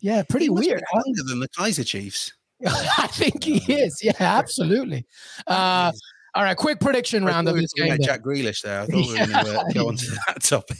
[0.00, 0.82] yeah, pretty He weird.
[0.90, 1.02] huh?
[1.06, 2.32] Younger than the Kaiser Chiefs.
[2.66, 4.02] I think he is.
[4.02, 5.06] Yeah, absolutely.
[5.46, 5.92] Uh,
[6.34, 7.96] all right, quick prediction round of this game.
[8.02, 8.80] Jack Grealish there.
[8.80, 10.78] I thought we were going to uh, go on to that topic.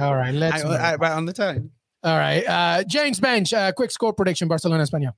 [0.00, 0.62] All right, let's.
[0.64, 0.80] Out, move.
[0.80, 1.70] out, out on the town.
[2.02, 5.12] All right, uh, James Benge, uh, quick score prediction: Barcelona, Español.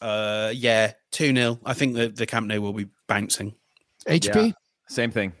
[0.00, 1.60] Uh, yeah, 2 0.
[1.64, 3.54] I think the, the Camp Nou will be bouncing.
[4.06, 4.52] HP,
[4.88, 5.32] same thing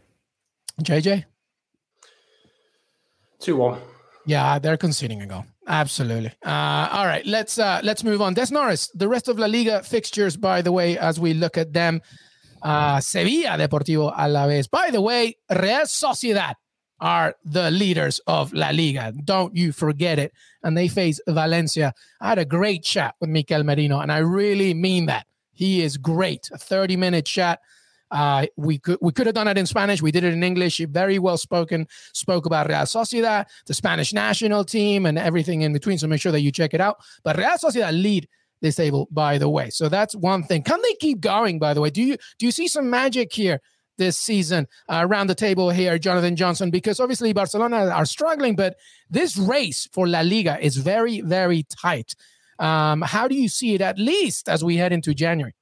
[0.80, 1.24] JJ.
[3.40, 3.80] Two one.
[4.24, 5.44] Yeah, they're conceding a goal.
[5.66, 6.32] Absolutely.
[6.44, 8.34] Uh, all right, let's uh, let's move on.
[8.34, 11.72] Des Norris, the rest of La Liga fixtures, by the way, as we look at
[11.72, 12.00] them,
[12.62, 14.70] uh, Sevilla Deportivo Alaves.
[14.70, 16.54] By the way, Real Sociedad
[17.02, 19.12] are the leaders of La Liga.
[19.24, 20.32] Don't you forget it.
[20.62, 21.92] And they face Valencia.
[22.20, 25.26] I had a great chat with Mikel Merino, and I really mean that.
[25.52, 26.48] He is great.
[26.52, 27.60] A 30 minute chat.
[28.10, 30.00] Uh, we could we could have done it in Spanish.
[30.00, 30.76] We did it in English.
[30.76, 31.88] He very well spoken.
[32.12, 35.98] Spoke about Real Sociedad, the Spanish national team, and everything in between.
[35.98, 36.98] So make sure that you check it out.
[37.24, 38.28] But Real Sociedad lead
[38.60, 39.70] this table, by the way.
[39.70, 40.62] So that's one thing.
[40.62, 41.58] Can they keep going?
[41.58, 43.60] By the way, do you do you see some magic here
[43.98, 46.70] this season uh, around the table here, Jonathan Johnson?
[46.70, 48.76] Because obviously Barcelona are struggling, but
[49.10, 52.14] this race for La Liga is very very tight.
[52.58, 55.54] Um, how do you see it at least as we head into January?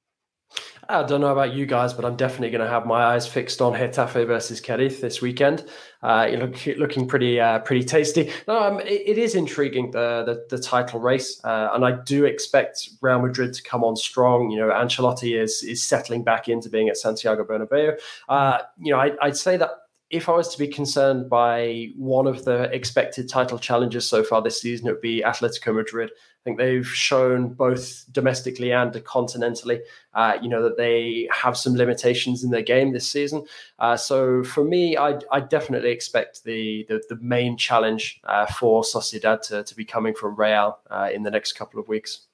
[0.91, 3.61] I don't know about you guys, but I'm definitely going to have my eyes fixed
[3.61, 5.65] on Getafe versus Cadiz this weekend.
[6.03, 8.31] Uh, you look looking pretty uh, pretty tasty.
[8.47, 12.25] No, um, it, it is intriguing the the, the title race, uh, and I do
[12.25, 14.49] expect Real Madrid to come on strong.
[14.49, 17.99] You know, Ancelotti is is settling back into being at Santiago Bernabeu.
[18.27, 19.69] Uh, you know, I, I'd say that
[20.11, 24.41] if I was to be concerned by one of the expected title challenges so far
[24.41, 26.11] this season, it would be Atletico Madrid.
[26.13, 29.79] I think they've shown both domestically and continentally,
[30.13, 33.45] uh, you know, that they have some limitations in their game this season.
[33.79, 38.81] Uh, so for me, I, I definitely expect the the, the main challenge uh, for
[38.81, 42.27] Sociedad to, to be coming from Real uh, in the next couple of weeks.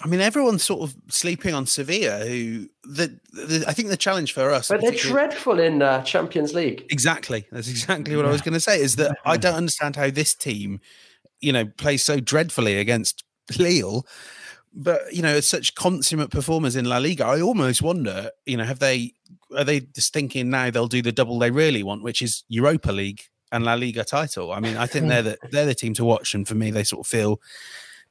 [0.00, 4.32] I mean, everyone's sort of sleeping on Sevilla, who the, the I think the challenge
[4.32, 6.86] for us, but they're dreadful in uh, Champions League.
[6.90, 8.28] Exactly, that's exactly what yeah.
[8.28, 8.80] I was going to say.
[8.80, 10.80] Is that I don't understand how this team,
[11.40, 13.22] you know, plays so dreadfully against
[13.58, 14.06] Lille,
[14.74, 17.26] but you know, it's such consummate performers in La Liga.
[17.26, 19.12] I almost wonder, you know, have they
[19.56, 22.90] are they just thinking now they'll do the double they really want, which is Europa
[22.90, 23.22] League
[23.52, 24.52] and La Liga title?
[24.52, 26.84] I mean, I think they're the they're the team to watch, and for me, they
[26.84, 27.40] sort of feel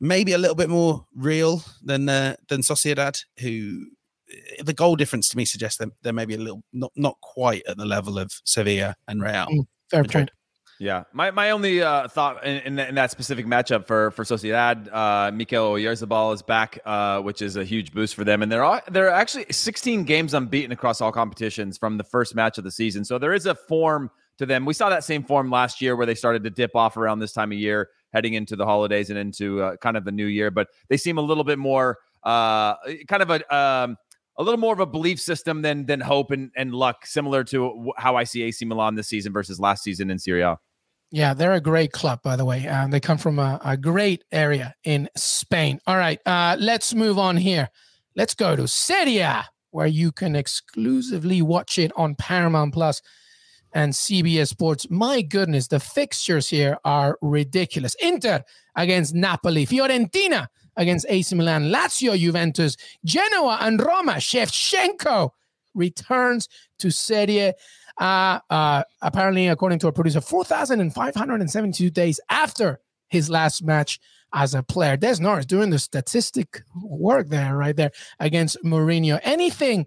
[0.01, 3.85] maybe a little bit more real than uh, than Sociedad, who
[4.29, 7.61] eh, the goal difference to me suggests that they're maybe a little not not quite
[7.67, 9.47] at the level of Sevilla and Real.
[9.47, 10.31] Mm, fair point.
[10.79, 14.91] Yeah, my, my only uh, thought in, in, in, that specific matchup for for Sociedad,
[14.91, 18.63] uh, Mikel Oyarzabal is back, uh, which is a huge boost for them, and they're
[18.63, 22.71] all, they're actually 16 games unbeaten across all competitions from the first match of the
[22.71, 23.05] season.
[23.05, 24.65] So there is a form to them.
[24.65, 27.31] We saw that same form last year where they started to dip off around this
[27.31, 30.51] time of year heading into the holidays and into uh, kind of the new year.
[30.51, 32.75] But they seem a little bit more uh,
[33.07, 33.97] kind of a um,
[34.37, 37.91] a little more of a belief system than than hope and, and luck, similar to
[37.97, 40.57] how I see AC Milan this season versus last season in Serie A.
[41.13, 42.69] Yeah, they're a great club, by the way.
[42.89, 45.81] They come from a, a, great area in Spain.
[45.85, 47.67] All right, uh, let's move on here.
[48.15, 53.01] Let's go to Serie A, where you can exclusively watch it on Paramount Plus
[53.73, 54.87] and CBS Sports.
[54.89, 57.95] My goodness, the fixtures here are ridiculous.
[57.95, 58.43] Inter
[58.75, 60.47] against Napoli, Fiorentina
[60.77, 64.13] against AC Milan, Lazio, Juventus, Genoa, and Roma.
[64.13, 65.31] Shevchenko
[65.73, 66.47] returns
[66.79, 67.53] to Serie
[67.97, 73.99] uh, uh, apparently, according to a producer, 4,572 days after his last match
[74.33, 74.97] as a player.
[74.97, 79.19] Des Norris doing the statistic work there, right there against Mourinho.
[79.23, 79.85] Anything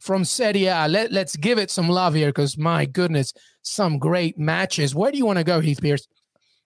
[0.00, 0.86] from Serie A.
[0.88, 3.32] Let, let's give it some love here because my goodness,
[3.62, 4.94] some great matches.
[4.94, 6.06] Where do you want to go, Heath Pearce?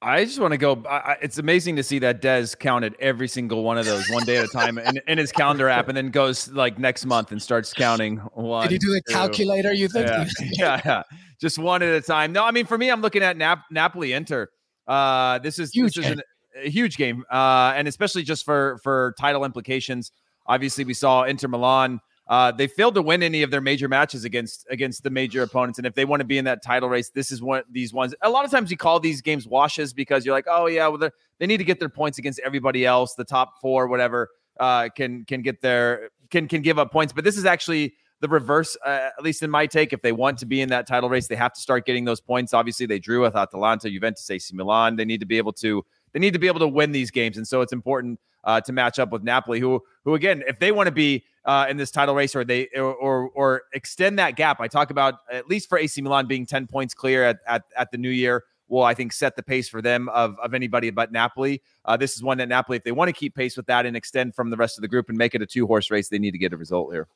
[0.03, 0.83] I just want to go.
[0.89, 4.39] I, it's amazing to see that Des counted every single one of those one day
[4.39, 7.43] at a time in, in, his calendar app, and then goes like next month and
[7.43, 8.63] starts counting one.
[8.67, 9.75] Did he do a calculator?
[9.75, 10.09] You think?
[10.09, 10.27] Yeah.
[10.41, 11.03] yeah, yeah,
[11.39, 12.33] just one at a time.
[12.33, 14.49] No, I mean for me, I'm looking at Nap- Napoli Inter.
[14.87, 16.23] Uh, this is huge this is an,
[16.57, 20.13] a huge game, uh, and especially just for for title implications.
[20.47, 22.01] Obviously, we saw Inter Milan
[22.31, 25.79] uh, they failed to win any of their major matches against against the major opponents,
[25.79, 28.15] and if they want to be in that title race, this is one these ones.
[28.23, 31.11] A lot of times you call these games washes because you're like, oh yeah, well
[31.39, 33.15] they need to get their points against everybody else.
[33.15, 34.29] The top four, whatever,
[34.61, 38.29] uh, can can get their can can give up points, but this is actually the
[38.29, 39.93] reverse, uh, at least in my take.
[39.93, 42.21] If they want to be in that title race, they have to start getting those
[42.21, 42.55] points.
[42.55, 44.95] Obviously, they drew with Atalanta, Juventus, AC Milan.
[44.97, 47.37] They need to be able to they need to be able to win these games,
[47.37, 50.73] and so it's important uh, to match up with Napoli, who who again, if they
[50.73, 54.37] want to be uh, in this title race, or they or, or, or extend that
[54.37, 54.61] gap.
[54.61, 57.91] I talk about at least for AC Milan being ten points clear at at, at
[57.91, 58.45] the new year.
[58.69, 61.63] Will I think set the pace for them of of anybody but Napoli.
[61.85, 63.97] Uh, this is one that Napoli, if they want to keep pace with that and
[63.97, 66.19] extend from the rest of the group and make it a two horse race, they
[66.19, 67.09] need to get a result here.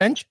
[0.00, 0.24] Benge.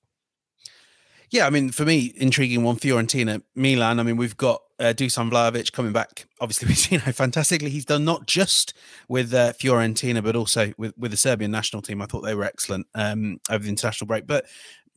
[1.29, 3.99] Yeah, I mean, for me, intriguing one, Fiorentina, Milan.
[3.99, 6.25] I mean, we've got uh, Dusan Vlahovic coming back.
[6.39, 8.73] Obviously, we've seen how fantastically he's done, not just
[9.09, 12.01] with uh, Fiorentina, but also with, with the Serbian national team.
[12.01, 14.25] I thought they were excellent um, over the international break.
[14.25, 14.45] But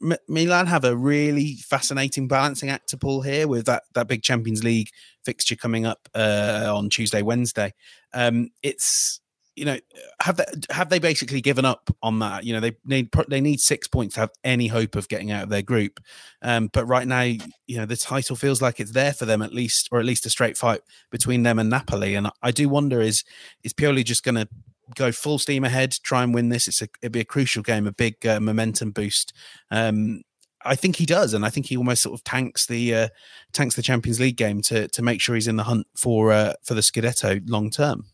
[0.02, 4.22] M- Milan have a really fascinating balancing act to pull here with that that big
[4.22, 4.90] Champions League
[5.24, 7.74] fixture coming up uh, on Tuesday, Wednesday.
[8.14, 9.20] Um, it's
[9.56, 9.78] you know,
[10.20, 12.44] have they have they basically given up on that?
[12.44, 15.44] You know, they need they need six points to have any hope of getting out
[15.44, 16.00] of their group.
[16.42, 19.52] Um, but right now, you know, the title feels like it's there for them at
[19.52, 20.80] least, or at least a straight fight
[21.10, 22.14] between them and Napoli.
[22.14, 23.24] And I do wonder is
[23.62, 24.48] is Pioli just going to
[24.94, 26.68] go full steam ahead, try and win this?
[26.68, 29.32] It's a it'd be a crucial game, a big uh, momentum boost.
[29.70, 30.22] Um,
[30.62, 33.08] I think he does, and I think he almost sort of tanks the uh,
[33.52, 36.54] tanks the Champions League game to to make sure he's in the hunt for uh,
[36.62, 38.04] for the Scudetto long term.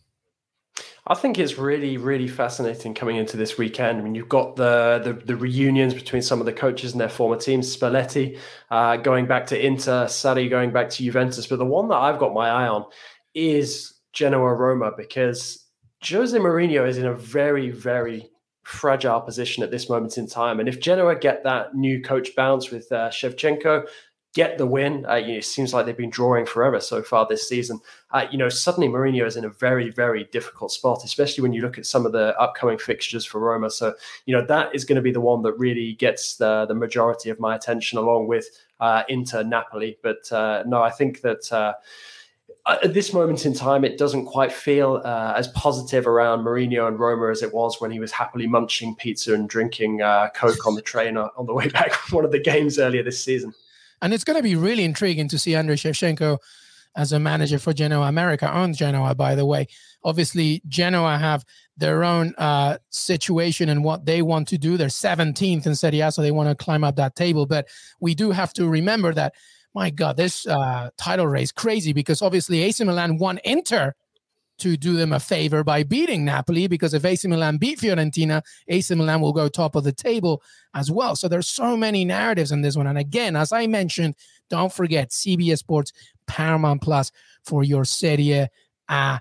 [1.08, 3.98] I think it's really, really fascinating coming into this weekend.
[3.98, 7.08] I mean, you've got the the, the reunions between some of the coaches and their
[7.08, 7.74] former teams.
[7.76, 8.38] Spalletti
[8.70, 11.46] uh, going back to Inter, Sarri going back to Juventus.
[11.46, 12.86] But the one that I've got my eye on
[13.34, 15.64] is Genoa Roma because
[16.04, 18.28] Jose Mourinho is in a very, very
[18.64, 20.58] fragile position at this moment in time.
[20.58, 23.86] And if Genoa get that new coach bounce with uh, Shevchenko,
[24.37, 25.07] get the win.
[25.07, 27.80] Uh, you know, it seems like they've been drawing forever so far this season.
[28.11, 31.62] Uh, you know, suddenly Mourinho is in a very, very difficult spot, especially when you
[31.62, 33.70] look at some of the upcoming fixtures for Roma.
[33.70, 33.95] So,
[34.26, 37.30] you know, that is going to be the one that really gets the, the majority
[37.30, 38.47] of my attention, along with
[38.78, 39.97] uh, Inter Napoli.
[40.03, 41.72] But uh, no, I think that uh,
[42.66, 46.99] at this moment in time, it doesn't quite feel uh, as positive around Mourinho and
[46.99, 50.01] Roma as it was when he was happily munching pizza and drinking
[50.34, 53.24] Coke on the train on the way back from one of the games earlier this
[53.24, 53.55] season.
[54.03, 56.38] And it's going to be really intriguing to see Andrei Shevchenko
[56.97, 59.66] as a manager for Genoa America, owns Genoa, by the way.
[60.03, 61.44] Obviously, Genoa have
[61.76, 64.76] their own uh, situation and what they want to do.
[64.76, 67.44] They're 17th in Serie A, so they want to climb up that table.
[67.44, 67.68] But
[68.01, 69.34] we do have to remember that
[69.76, 73.94] my God, this uh, title race crazy because obviously AC Milan won Inter
[74.59, 78.94] to do them a favor by beating Napoli because if AC Milan beat Fiorentina, AC
[78.94, 80.42] Milan will go top of the table
[80.74, 81.16] as well.
[81.16, 82.86] So there's so many narratives in this one.
[82.86, 84.14] And again, as I mentioned,
[84.48, 85.92] don't forget CBS Sports
[86.26, 87.11] Paramount Plus
[87.44, 88.48] for your Serie
[88.88, 89.20] A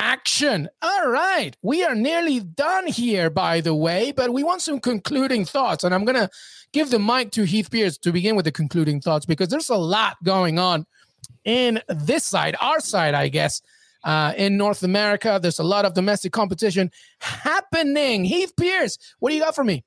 [0.00, 0.68] action.
[0.80, 1.54] All right.
[1.62, 5.84] We are nearly done here, by the way, but we want some concluding thoughts.
[5.84, 6.30] And I'm going to
[6.72, 9.76] give the mic to Heath Pearce to begin with the concluding thoughts because there's a
[9.76, 10.86] lot going on
[11.44, 13.60] in this side, our side, I guess.
[14.04, 16.90] Uh, in North America, there's a lot of domestic competition
[17.20, 18.24] happening.
[18.24, 19.84] Heath Pearce, what do you got for me?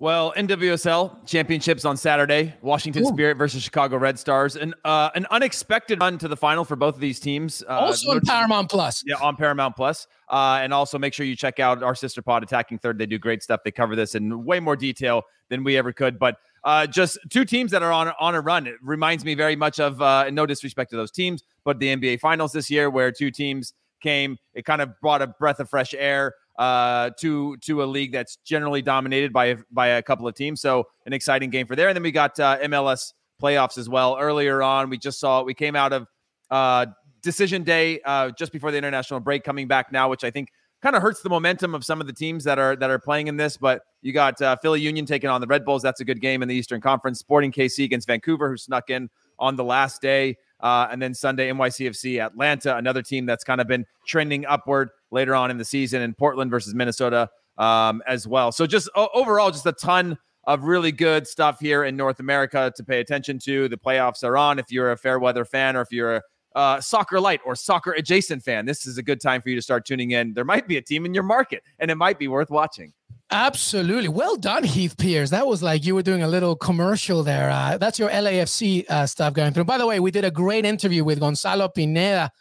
[0.00, 2.54] Well, NWSL championships on Saturday.
[2.62, 3.08] Washington Ooh.
[3.08, 6.94] Spirit versus Chicago Red Stars, and uh, an unexpected run to the final for both
[6.94, 7.62] of these teams.
[7.68, 9.04] Uh, also on Paramount Plus.
[9.06, 10.06] Yeah, on Paramount Plus.
[10.30, 12.96] Uh, and also make sure you check out our sister pod, Attacking Third.
[12.96, 13.60] They do great stuff.
[13.62, 16.18] They cover this in way more detail than we ever could.
[16.18, 18.66] But uh, just two teams that are on on a run.
[18.66, 22.20] It reminds me very much of, uh, no disrespect to those teams, but the NBA
[22.20, 24.36] Finals this year, where two teams came.
[24.54, 28.36] It kind of brought a breath of fresh air uh, to to a league that's
[28.44, 30.60] generally dominated by by a couple of teams.
[30.60, 31.88] So an exciting game for there.
[31.88, 34.16] And then we got uh, MLS playoffs as well.
[34.20, 36.06] Earlier on, we just saw we came out of
[36.50, 36.86] uh,
[37.22, 40.48] decision day uh, just before the international break, coming back now, which I think
[40.82, 43.28] kind of hurts the momentum of some of the teams that are that are playing
[43.28, 43.56] in this.
[43.56, 45.82] But you got uh, Philly Union taking on the Red Bulls.
[45.82, 47.18] That's a good game in the Eastern Conference.
[47.18, 50.36] Sporting KC against Vancouver, who snuck in on the last day.
[50.60, 55.34] Uh, and then Sunday, NYCFC Atlanta, another team that's kind of been trending upward later
[55.34, 58.52] on in the season, and Portland versus Minnesota um, as well.
[58.52, 62.72] So just o- overall, just a ton of really good stuff here in North America
[62.76, 63.68] to pay attention to.
[63.68, 64.58] The playoffs are on.
[64.58, 66.22] If you're a fair weather fan or if you're a
[66.54, 69.62] uh, soccer light or soccer adjacent fan, this is a good time for you to
[69.62, 70.34] start tuning in.
[70.34, 72.92] There might be a team in your market, and it might be worth watching.
[73.32, 74.08] Absolutely.
[74.08, 75.30] Well done, Heath Pearce.
[75.30, 77.48] That was like you were doing a little commercial there.
[77.50, 79.64] Uh, that's your LAFC uh, stuff going through.
[79.64, 82.32] By the way, we did a great interview with Gonzalo Pineda,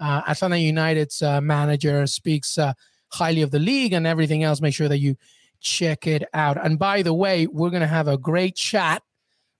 [0.00, 2.72] uh, Atlanta United's uh, manager, speaks uh,
[3.12, 4.60] highly of the league and everything else.
[4.60, 5.16] Make sure that you
[5.60, 6.58] check it out.
[6.62, 9.02] And by the way, we're going to have a great chat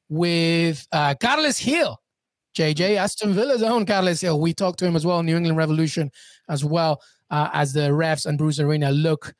[0.08, 2.01] with uh, Carles Gil.
[2.56, 2.98] JJ mm-hmm.
[2.98, 4.40] Aston Villa's own Carles Gil.
[4.40, 6.10] We talked to him as well, New England Revolution
[6.48, 7.00] as well,
[7.30, 9.34] uh, as the refs and Bruce Arena look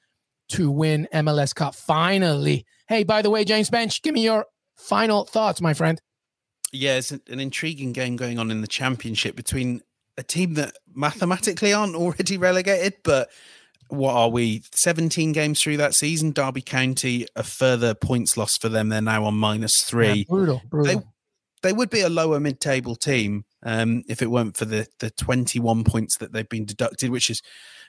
[0.51, 2.67] to win MLS Cup finally.
[2.89, 4.47] Hey, by the way, James Benge, give me your
[4.77, 6.01] final thoughts, my friend.
[6.73, 9.83] Yeah, it's an intriguing game going on in the championship between
[10.17, 13.31] a team that mathematically aren't already relegated, but
[13.89, 18.71] what are we 17 games through that season derby county a further points loss for
[18.71, 21.01] them they're now on minus three yeah, brutal, brutal.
[21.01, 21.07] They,
[21.63, 25.85] they would be a lower mid-table team um, if it weren't for the the 21
[25.85, 27.43] points that they've been deducted which is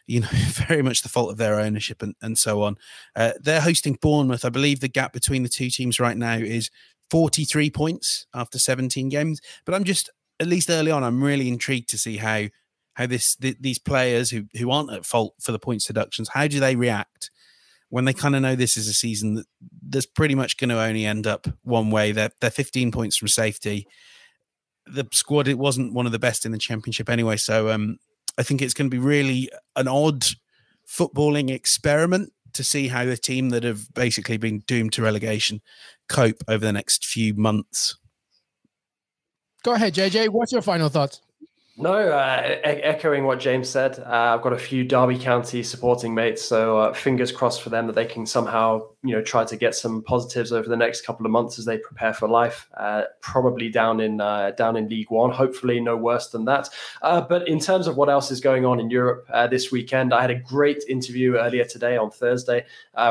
[0.08, 0.28] you know,
[0.68, 2.78] very much the fault of their ownership and, and so on.
[3.16, 4.46] Uh, they're hosting Bournemouth.
[4.46, 6.70] I believe the gap between the two teams right now is
[7.10, 9.40] 43 points after 17 games.
[9.66, 10.10] But I'm just,
[10.40, 12.48] at least early on, I'm really intrigued to see how
[12.96, 16.48] how this th- these players who who aren't at fault for the points deductions, how
[16.48, 17.32] do they react
[17.94, 19.46] when they kind of know this is a season that
[19.88, 22.12] that's pretty much going to only end up one way.
[22.12, 23.86] They're they're 15 points from safety.
[24.88, 28.00] The squad it wasn't one of the best in the championship anyway, so um,
[28.36, 30.26] I think it's going to be really an odd
[30.90, 35.62] footballing experiment to see how the team that have basically been doomed to relegation
[36.10, 37.96] cope over the next few months.
[39.62, 40.30] Go ahead, JJ.
[40.30, 41.22] What's your final thoughts?
[41.76, 46.14] No, uh, e- echoing what James said, uh, I've got a few Derby County supporting
[46.14, 49.58] mates, so uh, fingers crossed for them that they can somehow, you know, try to
[49.58, 52.70] get some positives over the next couple of months as they prepare for life.
[52.78, 56.70] Uh, probably down in uh, down in League One, hopefully no worse than that.
[57.02, 60.22] Uh, but in terms of what else is going on in Europe this weekend, I
[60.22, 62.66] had a great interview earlier today on Thursday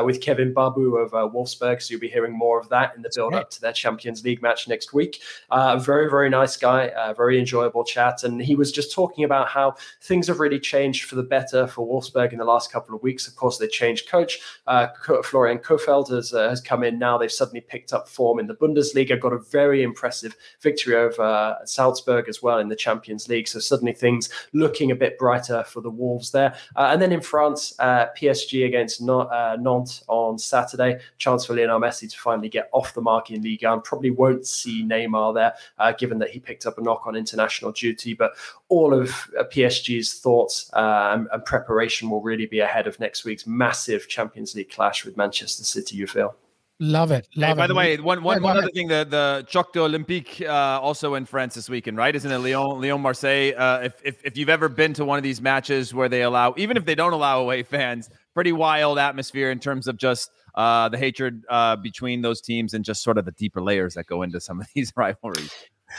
[0.05, 3.33] with Kevin Mbabu of Wolfsburg, so you'll be hearing more of that in the build
[3.33, 5.19] up to their Champions League match next week.
[5.51, 9.75] very very nice guy, very enjoyable chat, and he he was just talking about how
[9.99, 13.27] things have really changed for the better for Wolfsburg in the last couple of weeks.
[13.27, 14.39] Of course, they changed coach.
[14.67, 14.89] Uh,
[15.23, 17.17] Florian Kohfeldt has, uh, has come in now.
[17.17, 21.65] They've suddenly picked up form in the Bundesliga, got a very impressive victory over uh,
[21.65, 23.47] Salzburg as well in the Champions League.
[23.47, 26.53] So suddenly things looking a bit brighter for the Wolves there.
[26.75, 30.99] Uh, and then in France, uh, PSG against Nantes on Saturday.
[31.17, 34.45] Chance for Lionel Messi to finally get off the mark in Liga and probably won't
[34.45, 38.13] see Neymar there, uh, given that he picked up a knock on international duty.
[38.13, 38.33] But
[38.69, 43.45] all of uh, PSG's thoughts um, and preparation will really be ahead of next week's
[43.45, 46.35] massive Champions League clash with Manchester City, you feel?
[46.79, 47.27] Love it.
[47.35, 47.57] Love hey, it.
[47.57, 51.25] by the way, one, one, one other thing, the, the Choc d'Olympique uh, also in
[51.25, 52.15] France this weekend, right?
[52.15, 53.53] Isn't it Lyon, Lyon Marseille?
[53.55, 56.53] Uh, if, if, if you've ever been to one of these matches where they allow,
[56.57, 60.89] even if they don't allow away fans, pretty wild atmosphere in terms of just uh,
[60.89, 64.21] the hatred uh, between those teams and just sort of the deeper layers that go
[64.21, 65.53] into some of these rivalries.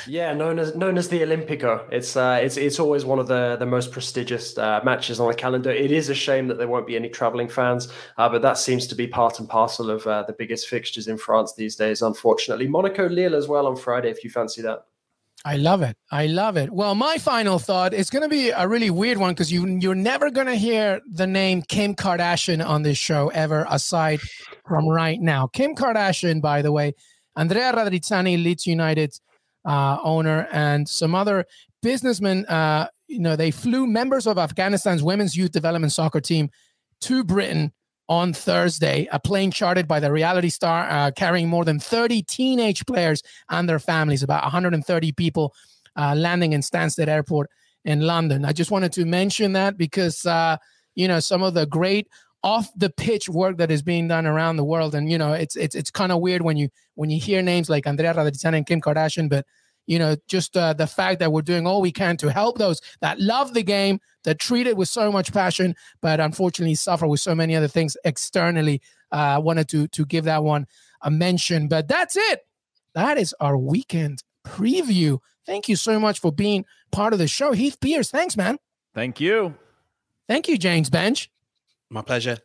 [0.07, 1.87] Yeah, known as known as the Olympico.
[1.91, 5.35] It's uh, it's it's always one of the the most prestigious uh, matches on the
[5.35, 5.71] calendar.
[5.71, 8.87] It is a shame that there won't be any traveling fans, uh, but that seems
[8.89, 12.03] to be part and parcel of uh, the biggest fixtures in France these days.
[12.03, 14.85] Unfortunately, Monaco Lille as well on Friday if you fancy that.
[15.47, 15.97] I love it.
[16.11, 16.71] I love it.
[16.71, 19.95] Well, my final thought is going to be a really weird one because you you're
[19.95, 24.21] never going to hear the name Kim Kardashian on this show ever, aside
[24.67, 25.47] from right now.
[25.47, 26.95] Kim Kardashian, by the way,
[27.37, 29.13] Andrea Radrizzani, Leeds United
[29.65, 31.47] uh, owner, and some other
[31.83, 32.47] businessmen.
[32.47, 36.51] Uh, you know, they flew members of Afghanistan's women's youth development soccer team
[37.03, 37.73] to Britain
[38.09, 42.85] on Thursday, a plane chartered by the reality star uh, carrying more than 30 teenage
[42.87, 45.55] players and their families, about 130 people
[45.97, 47.51] uh, landing in Stansted Airport
[47.85, 48.45] in London.
[48.45, 50.57] I just wanted to mention that because, uh,
[50.95, 52.09] you know, some of the great
[52.45, 54.95] off the pitch work that is being done around the world.
[54.95, 57.71] And, you know, it's, it's, it's kind of weird when you, when you hear names
[57.71, 59.47] like Andrea Radrizzani and Kim Kardashian, but
[59.87, 62.81] you know, just uh, the fact that we're doing all we can to help those
[63.01, 67.21] that love the game, that treat it with so much passion, but unfortunately suffer with
[67.21, 68.81] so many other things externally.
[69.13, 70.67] I uh, wanted to to give that one
[71.03, 72.41] a mention, but that's it.
[72.95, 75.19] That is our weekend preview.
[75.47, 78.11] Thank you so much for being part of the show, Heath Pearce.
[78.11, 78.57] Thanks, man.
[78.95, 79.55] Thank you.
[80.27, 81.29] Thank you, James Benge.
[81.95, 82.39] My pleasure.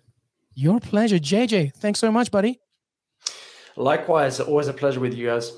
[0.53, 1.73] Your pleasure, JJ.
[1.77, 2.59] Thanks so much, buddy.
[3.75, 5.51] Likewise, always a pleasure with you guys.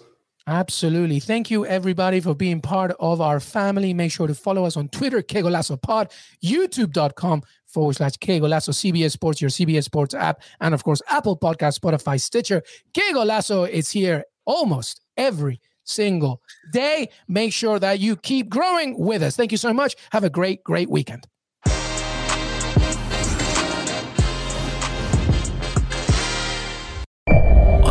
[0.48, 1.20] Absolutely.
[1.20, 3.94] Thank you, everybody, for being part of our family.
[3.94, 6.10] Make sure to follow us on Twitter, Qué Golazo Pod,
[6.42, 11.78] youtube.com forward slash QueGolazo, CBS Sports, your CBS Sports app, and of course, Apple Podcast,
[11.78, 12.64] Spotify, Stitcher.
[12.94, 17.10] Qué Golazo is here almost every single day.
[17.28, 19.36] Make sure that you keep growing with us.
[19.36, 19.96] Thank you so much.
[20.14, 21.28] Have a great, great weekend.